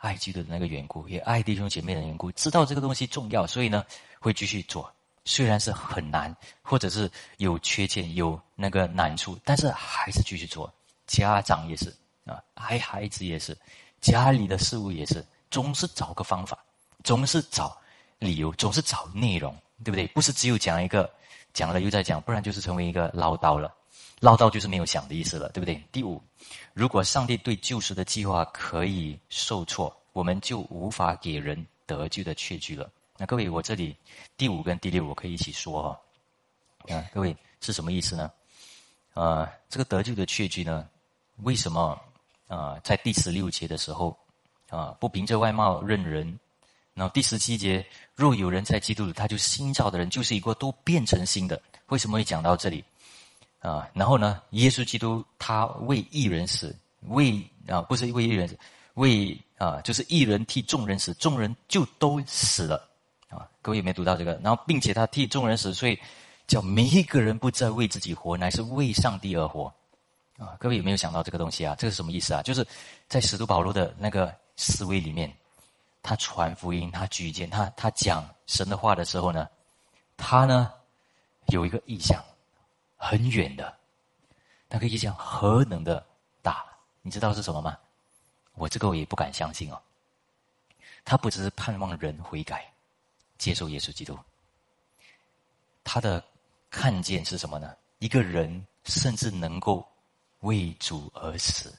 [0.00, 3.84] 爱基督的那个缘故，也爱弟兄姐妹的缘故，知道这个东西重要，所以呢
[4.20, 4.92] 会继续做。
[5.26, 10.70] 虽然是很难，或者是有缺陷、有那个难处，但是还是继续做。
[11.06, 11.88] 家长也是
[12.26, 13.56] 啊，爱孩子也是，
[14.02, 15.24] 家里的事物也是，
[15.54, 16.58] 总是找个方法，
[17.04, 17.80] 总是找
[18.18, 20.04] 理由，总是找内容，对不对？
[20.08, 21.08] 不是只有讲一个，
[21.52, 23.72] 讲了又再讲，不然就是成为一个唠叨了。
[24.18, 25.80] 唠叨就是没有想的意思了，对不对？
[25.92, 26.20] 第五，
[26.72, 32.90] 如果上帝对救赎的计划可以受挫，我们就无法给人得救的确据了。
[33.16, 33.96] 那各位，我这里
[34.36, 36.96] 第五跟第六我可以一起说哈。
[36.96, 38.28] 啊，各位是什么意思呢？
[39.12, 40.88] 呃，这个得救的确据呢，
[41.44, 41.96] 为什么
[42.48, 44.18] 啊在第十六节的时候
[44.74, 46.38] 啊不凭着外貌认人？
[46.94, 51.60] 然后第十七节，若有人在基督里，他就新造的人，就是一个都变成新的。
[51.88, 52.84] 为什么会讲到这里？
[53.60, 56.74] 啊，然后呢，耶稣基督他为一人死，
[57.08, 58.58] 为啊不是为一人死，
[58.94, 62.88] 为啊就是一人替众人死，众人就都死了。
[63.28, 64.38] 啊，各位有没有读到这个？
[64.42, 65.98] 然后并且他替众人死，所以
[66.46, 69.72] 叫每一个人不再为自己活，乃是为上帝而活。
[70.38, 71.74] 啊，各位有没有想到这个东西啊？
[71.76, 72.42] 这个是什么意思啊？
[72.42, 72.64] 就是
[73.08, 75.34] 在使徒保罗的那个思维里面。
[76.06, 79.48] 他传福音，他举荐，他他讲神的话的时候呢，
[80.18, 80.70] 他呢
[81.46, 82.22] 有一个意向，
[82.98, 83.74] 很远的，
[84.68, 86.06] 那个意向何等的
[86.42, 86.62] 大？
[87.00, 87.78] 你知道是什么吗？
[88.52, 89.80] 我这个我也不敢相信哦。
[91.06, 92.70] 他不只是盼望人悔改，
[93.38, 94.18] 接受耶稣基督，
[95.82, 96.22] 他的
[96.70, 97.74] 看见是什么呢？
[97.98, 99.86] 一个人甚至能够
[100.40, 101.74] 为主而死，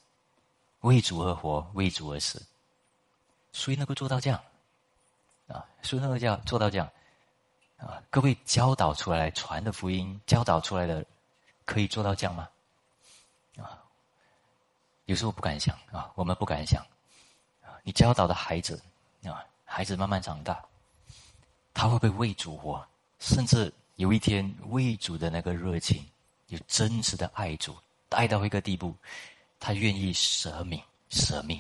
[0.80, 2.44] 为主而活，为主而死。
[3.56, 4.38] 谁能够做到这样？
[5.48, 6.92] 啊，谁能够这样做到这样？
[7.78, 11.06] 啊，各位教导出来传的福音，教导出来的，
[11.64, 12.50] 可以做到这样吗？
[13.58, 13.82] 啊，
[15.06, 16.86] 有时候不敢想啊，我们不敢想。
[17.84, 18.82] 你教导的孩子
[19.24, 20.62] 啊，孩子慢慢长大，
[21.74, 22.86] 他会不会为主活？
[23.20, 26.06] 甚至有一天为主的那个热情，
[26.48, 27.74] 有真实的爱主，
[28.10, 28.94] 爱到一个地步，
[29.62, 31.58] 他愿意舍命，舍命。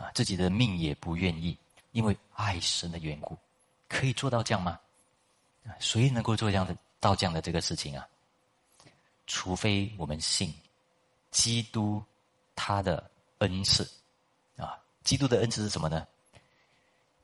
[0.00, 1.54] 啊，自己的命也不愿意，
[1.92, 3.36] 因为爱神的缘故，
[3.86, 4.80] 可以做到这样吗？
[5.66, 8.08] 啊，谁能够做这样的到这样的这个事情啊？
[9.26, 10.52] 除非我们信
[11.30, 12.02] 基督
[12.56, 13.88] 他的恩赐
[14.56, 16.06] 啊，基督的恩赐是什么呢？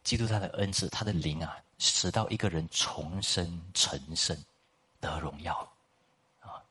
[0.05, 4.37] 基督他的恩赐，他的灵啊，使到一个人重生成圣
[5.01, 5.57] 得荣耀
[6.41, 6.63] 啊，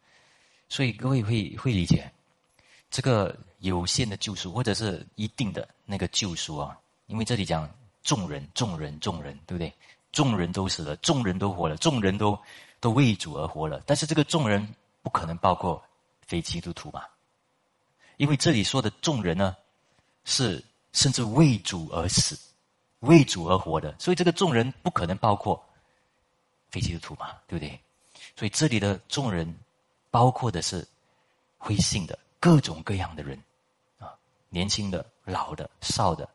[0.69, 2.09] 所以各位会会理解
[2.95, 3.35] 这个。
[3.59, 6.77] 有限的救赎，或者是一定的那个救赎啊，
[7.07, 7.67] 因为这里讲
[8.03, 9.73] 众人、众人、众人，对不对？
[10.11, 12.37] 众人都死了，众人都活了，众人都
[12.79, 13.81] 都为主而活了。
[13.87, 14.67] 但是这个众人
[15.01, 15.83] 不可能包括
[16.27, 17.01] 非基督徒嘛？
[18.17, 19.55] 因为这里说的众人呢，
[20.25, 22.37] 是甚至为主而死、
[22.99, 25.59] 为主而活的，所以这个众人不可能包括
[26.69, 27.31] 非基督徒嘛？
[27.47, 27.79] 对不对？
[28.35, 29.51] 所以这里的众人
[30.11, 30.87] 包括的是
[31.57, 33.37] 会信的各种各样的人。
[33.97, 34.13] 啊
[34.49, 36.29] 年轻的、老的、少的，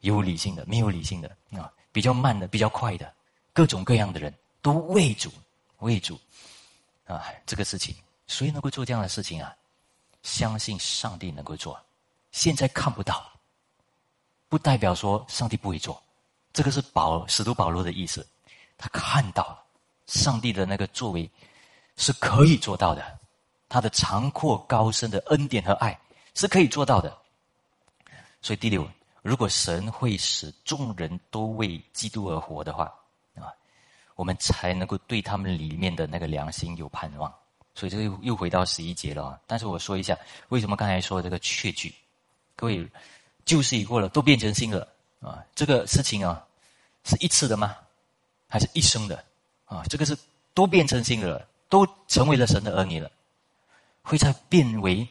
[0.00, 3.12] 有理性的、没有理性的啊，比较慢的、比较快的，
[3.52, 4.32] 各种各样的人
[4.62, 5.30] 都为主
[5.78, 6.20] 为主
[7.06, 7.96] 啊，这个事情
[8.28, 9.52] 谁能够做这样的事情啊？
[10.22, 11.80] 相信上帝能够做，
[12.30, 13.28] 现在看不到，
[14.48, 16.00] 不代表说上帝不会做。
[16.52, 18.26] 这个是保使徒保罗的意思，
[18.76, 19.66] 他看到
[20.06, 21.28] 上帝的那个作为
[21.96, 23.18] 是可以做到的，
[23.68, 25.98] 他的长阔高深的恩典和爱
[26.34, 27.16] 是可以做到的。
[28.40, 28.88] 所以第六，
[29.22, 32.84] 如果神会使众人都为基督而活的话，
[33.34, 33.52] 啊，
[34.14, 37.32] 我们才能够对他们里面的那个良心有盼望。
[37.74, 39.40] 所以这个又又回到十一节了。
[39.46, 40.16] 但是我说一下，
[40.48, 41.94] 为什么刚才说这个确据？
[42.56, 42.88] 各位，
[43.44, 44.88] 旧事已过了，都变成新了
[45.20, 45.44] 啊！
[45.54, 46.44] 这个事情啊，
[47.04, 47.76] 是一次的吗？
[48.48, 49.24] 还是一生的？
[49.66, 50.16] 啊，这个是
[50.54, 53.08] 都变成新的了，都成为了神的儿女了，
[54.08, 55.06] 会再变为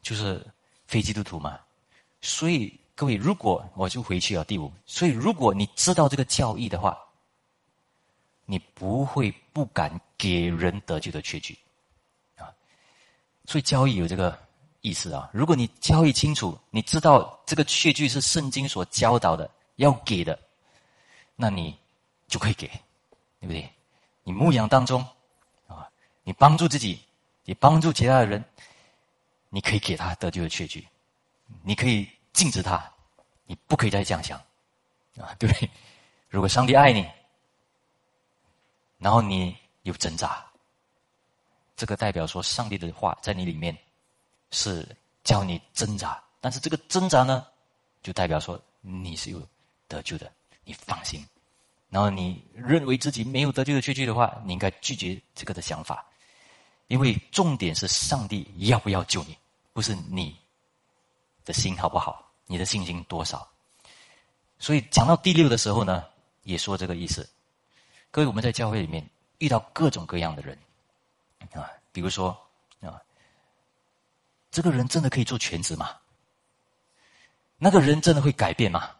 [0.00, 0.44] 就是
[0.86, 1.60] 非基督徒吗？
[2.22, 4.72] 所以，各位，如果我就回去了第五。
[4.86, 6.98] 所以，如果你知道这个教义的话，
[8.46, 11.58] 你不会不敢给人得救的确据，
[12.38, 12.48] 啊。
[13.44, 14.36] 所以，教义有这个
[14.80, 15.28] 意思啊。
[15.34, 20.38] 如果你教义清楚，你知道这个确据是圣经所教导的，要给的，
[21.36, 21.76] 那你
[22.26, 22.66] 就可以给，
[23.38, 23.70] 对不对？
[24.22, 25.06] 你牧养当中，
[25.66, 25.86] 啊，
[26.24, 26.98] 你帮助自己，
[27.48, 28.44] 你帮助其他的人，
[29.48, 30.86] 你可以给他得救的确据。
[31.62, 32.92] 你可以禁止他，
[33.46, 34.38] 你不可以再这样想，
[35.16, 35.48] 啊，对。
[36.28, 37.08] 如果上帝爱你，
[38.98, 40.44] 然后你有挣扎，
[41.74, 43.74] 这个代表说上帝的话在你里面
[44.50, 44.86] 是
[45.24, 47.46] 教你挣扎，但是这个挣扎呢，
[48.02, 49.42] 就代表说你是有
[49.86, 50.30] 得救的，
[50.64, 51.26] 你放心。
[51.88, 56.04] 然后你认为自己没有得救的确据的话，你应该拒绝这个的想法，
[56.88, 59.38] 因为重点是上帝要不要救你，
[59.72, 60.36] 不是你。
[61.44, 62.30] 的心好不好？
[62.44, 63.48] 你的信心多少？
[64.58, 66.04] 所以讲到第六的时候呢，
[66.42, 67.26] 也说这个意思。
[68.10, 69.08] 各位，我们在教会里面
[69.38, 70.58] 遇到各种各样的人
[71.54, 72.38] 啊，比如说
[72.82, 73.00] 啊，
[74.50, 75.96] 这个人真的可以做全职吗？
[77.56, 78.90] 那个人真的会改变吗？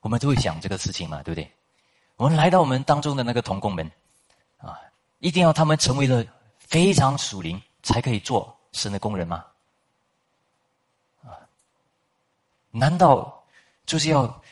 [0.00, 1.50] 我们都会想这个事情嘛，对不对？
[2.16, 3.90] 我们来到我们当中的那个童工们，
[5.24, 6.22] 一定要他们成为了
[6.58, 9.42] 非常属灵，才可以做神的工人吗？
[11.22, 11.40] 啊，
[12.70, 13.42] 难道
[13.86, 14.42] 就是要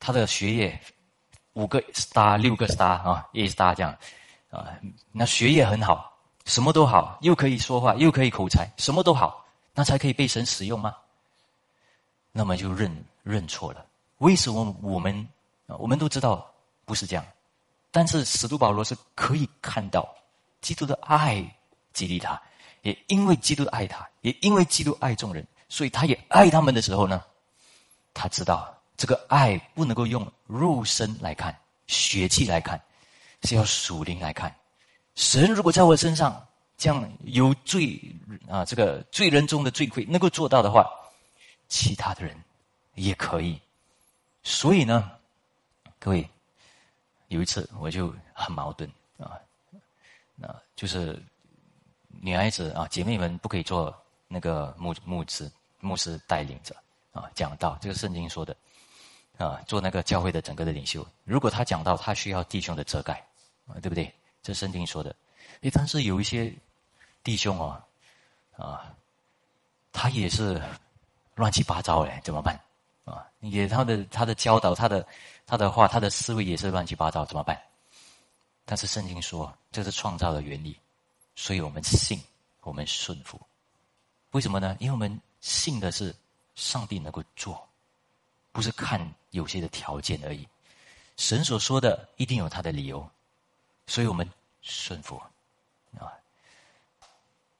[0.00, 0.80] 他的学业
[1.52, 3.96] 五个 star 六个 star 啊，A star 这样
[4.50, 4.76] 啊？
[5.12, 6.12] 那学业很好，
[6.46, 10.96] 什么都好，又可以说话，又可以口才，什么都好，那才可以被神使用吗？
[12.32, 13.86] 那么就认认错了。
[14.18, 15.16] 为什么我们
[15.68, 15.76] 啊？
[15.76, 16.44] 我们都知道。
[16.84, 17.26] 不是这样，
[17.96, 20.06] 但是使徒保罗是可以看到
[20.60, 21.42] 基督的爱
[21.94, 22.38] 激励他，
[22.82, 27.24] 也因为基督爱他，也因为基督爱众人，所以他也爱他们的时候呢，
[28.12, 32.78] 他知道这个爱不能够用肉身来看，血气来看，
[33.44, 34.54] 是要属灵来看。
[35.14, 37.98] 神如果在我身上这样有罪
[38.46, 40.86] 啊，这个罪人中的罪魁能够做到的话，
[41.66, 42.36] 其他的人
[42.94, 43.58] 也可以。
[44.42, 45.10] 所以呢，
[45.98, 46.28] 各位。
[47.28, 49.36] 有一次我就很矛盾啊，
[50.36, 51.20] 那就是
[52.08, 53.92] 女孩子啊，姐妹们不可以做
[54.28, 55.50] 那个牧牧师，
[55.80, 56.74] 牧师带领着
[57.12, 58.56] 啊讲道，这个圣经说的
[59.38, 61.04] 啊，做那个教会的整个的领袖。
[61.24, 63.14] 如果他讲到他需要弟兄的遮盖
[63.66, 64.12] 啊，对不对？
[64.42, 65.14] 这圣经说的。
[65.62, 66.54] 诶，但是有一些
[67.24, 67.82] 弟兄哦，
[68.56, 68.94] 啊，
[69.92, 70.62] 他也是
[71.34, 72.58] 乱七八糟哎，怎么办？
[73.04, 75.04] 啊，也他的他的教导他的。
[75.46, 77.56] 他的话，他的思维也是乱七八糟，怎么办？
[78.64, 80.76] 但是圣经说这是创造的原理，
[81.36, 82.20] 所以我们信，
[82.62, 83.40] 我们顺服。
[84.32, 84.76] 为什么呢？
[84.80, 86.12] 因为我们信的是
[86.56, 87.64] 上帝能够做，
[88.50, 90.44] 不是看有些的条件而已。
[91.16, 93.08] 神所说的一定有他的理由，
[93.86, 94.28] 所以我们
[94.62, 95.16] 顺服。
[95.96, 96.12] 啊，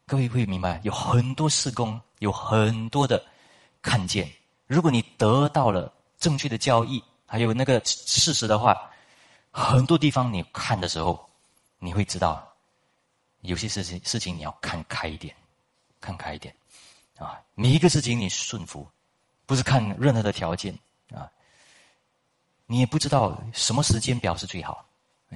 [0.07, 3.25] 各位会明白，有很多事工，有很多的
[3.81, 4.29] 看见。
[4.67, 7.01] 如果你得到了正确的教义。
[7.27, 8.91] 还有那个事实的话，
[9.51, 11.29] 很多地方你看的时候，
[11.79, 12.47] 你会知道，
[13.41, 15.35] 有些事情事情你要看开一点，
[16.01, 16.55] 看开一点，
[17.19, 18.89] 啊，每一个事情你顺服，
[19.45, 20.73] 不是看任何的条件
[21.13, 21.31] 啊，
[22.67, 24.87] 你也不知道什么时间表是最好，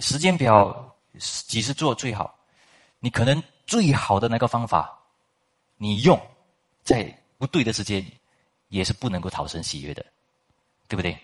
[0.01, 2.39] 时间表几时做最好，
[3.01, 4.97] 你可能最好的那个方法，
[5.77, 6.21] 你用
[6.85, 7.05] 在
[7.37, 8.05] 不对的时间，
[8.69, 10.05] 也是不能够讨生喜悦的，
[10.87, 11.19] 对不对？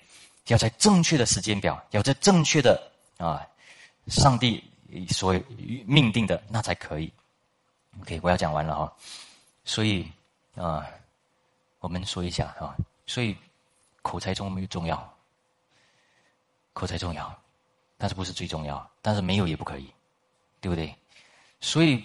[0.46, 3.46] 要在正确的时间表，要在正确的啊，
[4.06, 4.62] 上帝
[5.08, 5.34] 所
[5.86, 7.12] 命定的那才可以。
[8.00, 8.92] OK，我要讲完了哈。
[9.64, 10.10] 所以
[10.54, 10.86] 啊，
[11.80, 12.76] 我们说一下啊，
[13.06, 13.36] 所以
[14.02, 15.12] 口才重不重要？
[16.72, 17.42] 口才重要，
[17.96, 18.88] 但是不是最重要？
[19.02, 19.90] 但是没有也不可以，
[20.60, 20.94] 对不对？
[21.60, 22.04] 所以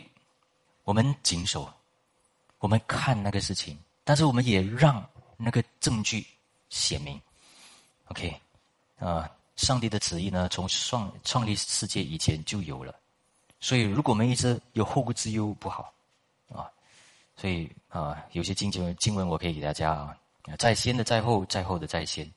[0.83, 1.71] 我们谨守，
[2.57, 6.25] 我们看那个事情，但是我们也让那个证据
[6.69, 7.21] 显明。
[8.12, 8.41] OK，
[8.99, 12.93] 啊，上帝的旨意呢，从创创立世界以前就有了，
[13.62, 15.93] 所以如果我们一直有后顾之忧，不好，
[16.49, 16.68] 啊，
[17.38, 20.18] 所以啊，有些经经经文我可以给大家啊，
[20.59, 22.30] 在先的在后，在后的在先，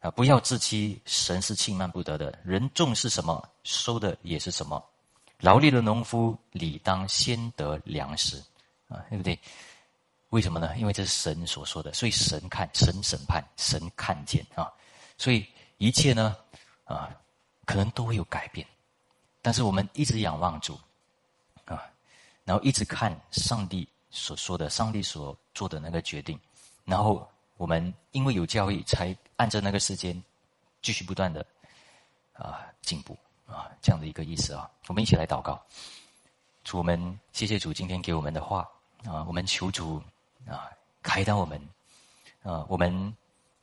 [0.00, 4.84] 啊，不要自欺，神是轻慢不得的，人种是什么，收的也是什么，
[5.40, 8.36] 劳力的农夫理当先得粮食，
[8.88, 9.38] 啊，对不对？
[10.28, 10.76] 为什么呢？
[10.76, 14.70] 因为这是神所说的，所以神看，神审判，神看见啊。
[15.18, 15.46] 所以
[15.78, 16.36] 一切呢，
[16.84, 17.10] 啊，
[17.64, 18.66] 可能都会有改变，
[19.40, 20.78] 但是我们一直仰望主，
[21.64, 21.82] 啊，
[22.44, 26.38] 然后一直看上帝所说的，上帝所做的那个决定，
[26.84, 30.22] 然后我们因为有教育，才按照那个时间
[30.82, 31.44] 继续不断的
[32.34, 34.70] 啊进步啊这样的一个意思啊。
[34.88, 35.60] 我们一起来祷告，
[36.62, 38.68] 主我们谢谢主今天给我们的话
[39.04, 40.02] 啊，我们求主
[40.46, 40.68] 啊
[41.02, 41.58] 开导我们
[42.42, 43.16] 啊我们。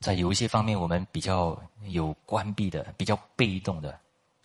[0.04, 3.98] 在有一些方面，我们比较有关闭的、比较被动的，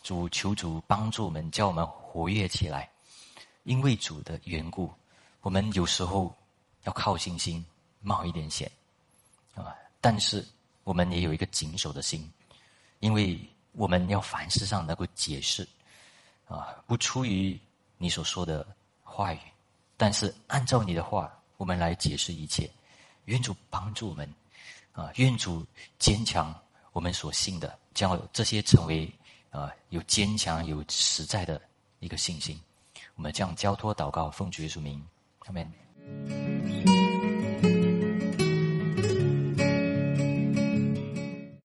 [0.05, 2.89] 主求主帮助我们，叫我们活跃起来。
[3.65, 4.89] 因为主的缘故，
[5.41, 6.33] 我们有时候
[6.85, 7.63] 要靠信心
[8.01, 8.71] 冒一点险
[9.57, 10.47] 啊，但是
[10.85, 12.33] 我们也有一个谨守的心，
[13.01, 13.37] 因为
[13.73, 15.69] 我们要凡事上能够解释
[16.47, 17.59] 啊，不出于
[17.97, 18.65] 你所说的
[19.03, 19.41] 话语，
[19.97, 22.71] 但是按照你的话，我们来解释一切。
[23.25, 24.33] 愿主帮助我们。
[24.93, 25.64] 啊，愿主
[25.99, 26.55] 坚强
[26.93, 29.11] 我们所信的，将这些成为
[29.51, 31.61] 啊有坚强有实在的
[32.01, 32.61] 一个信心。
[33.14, 35.05] 我们将交托祷告，奉主耶稣名，
[35.47, 36.97] 阿门。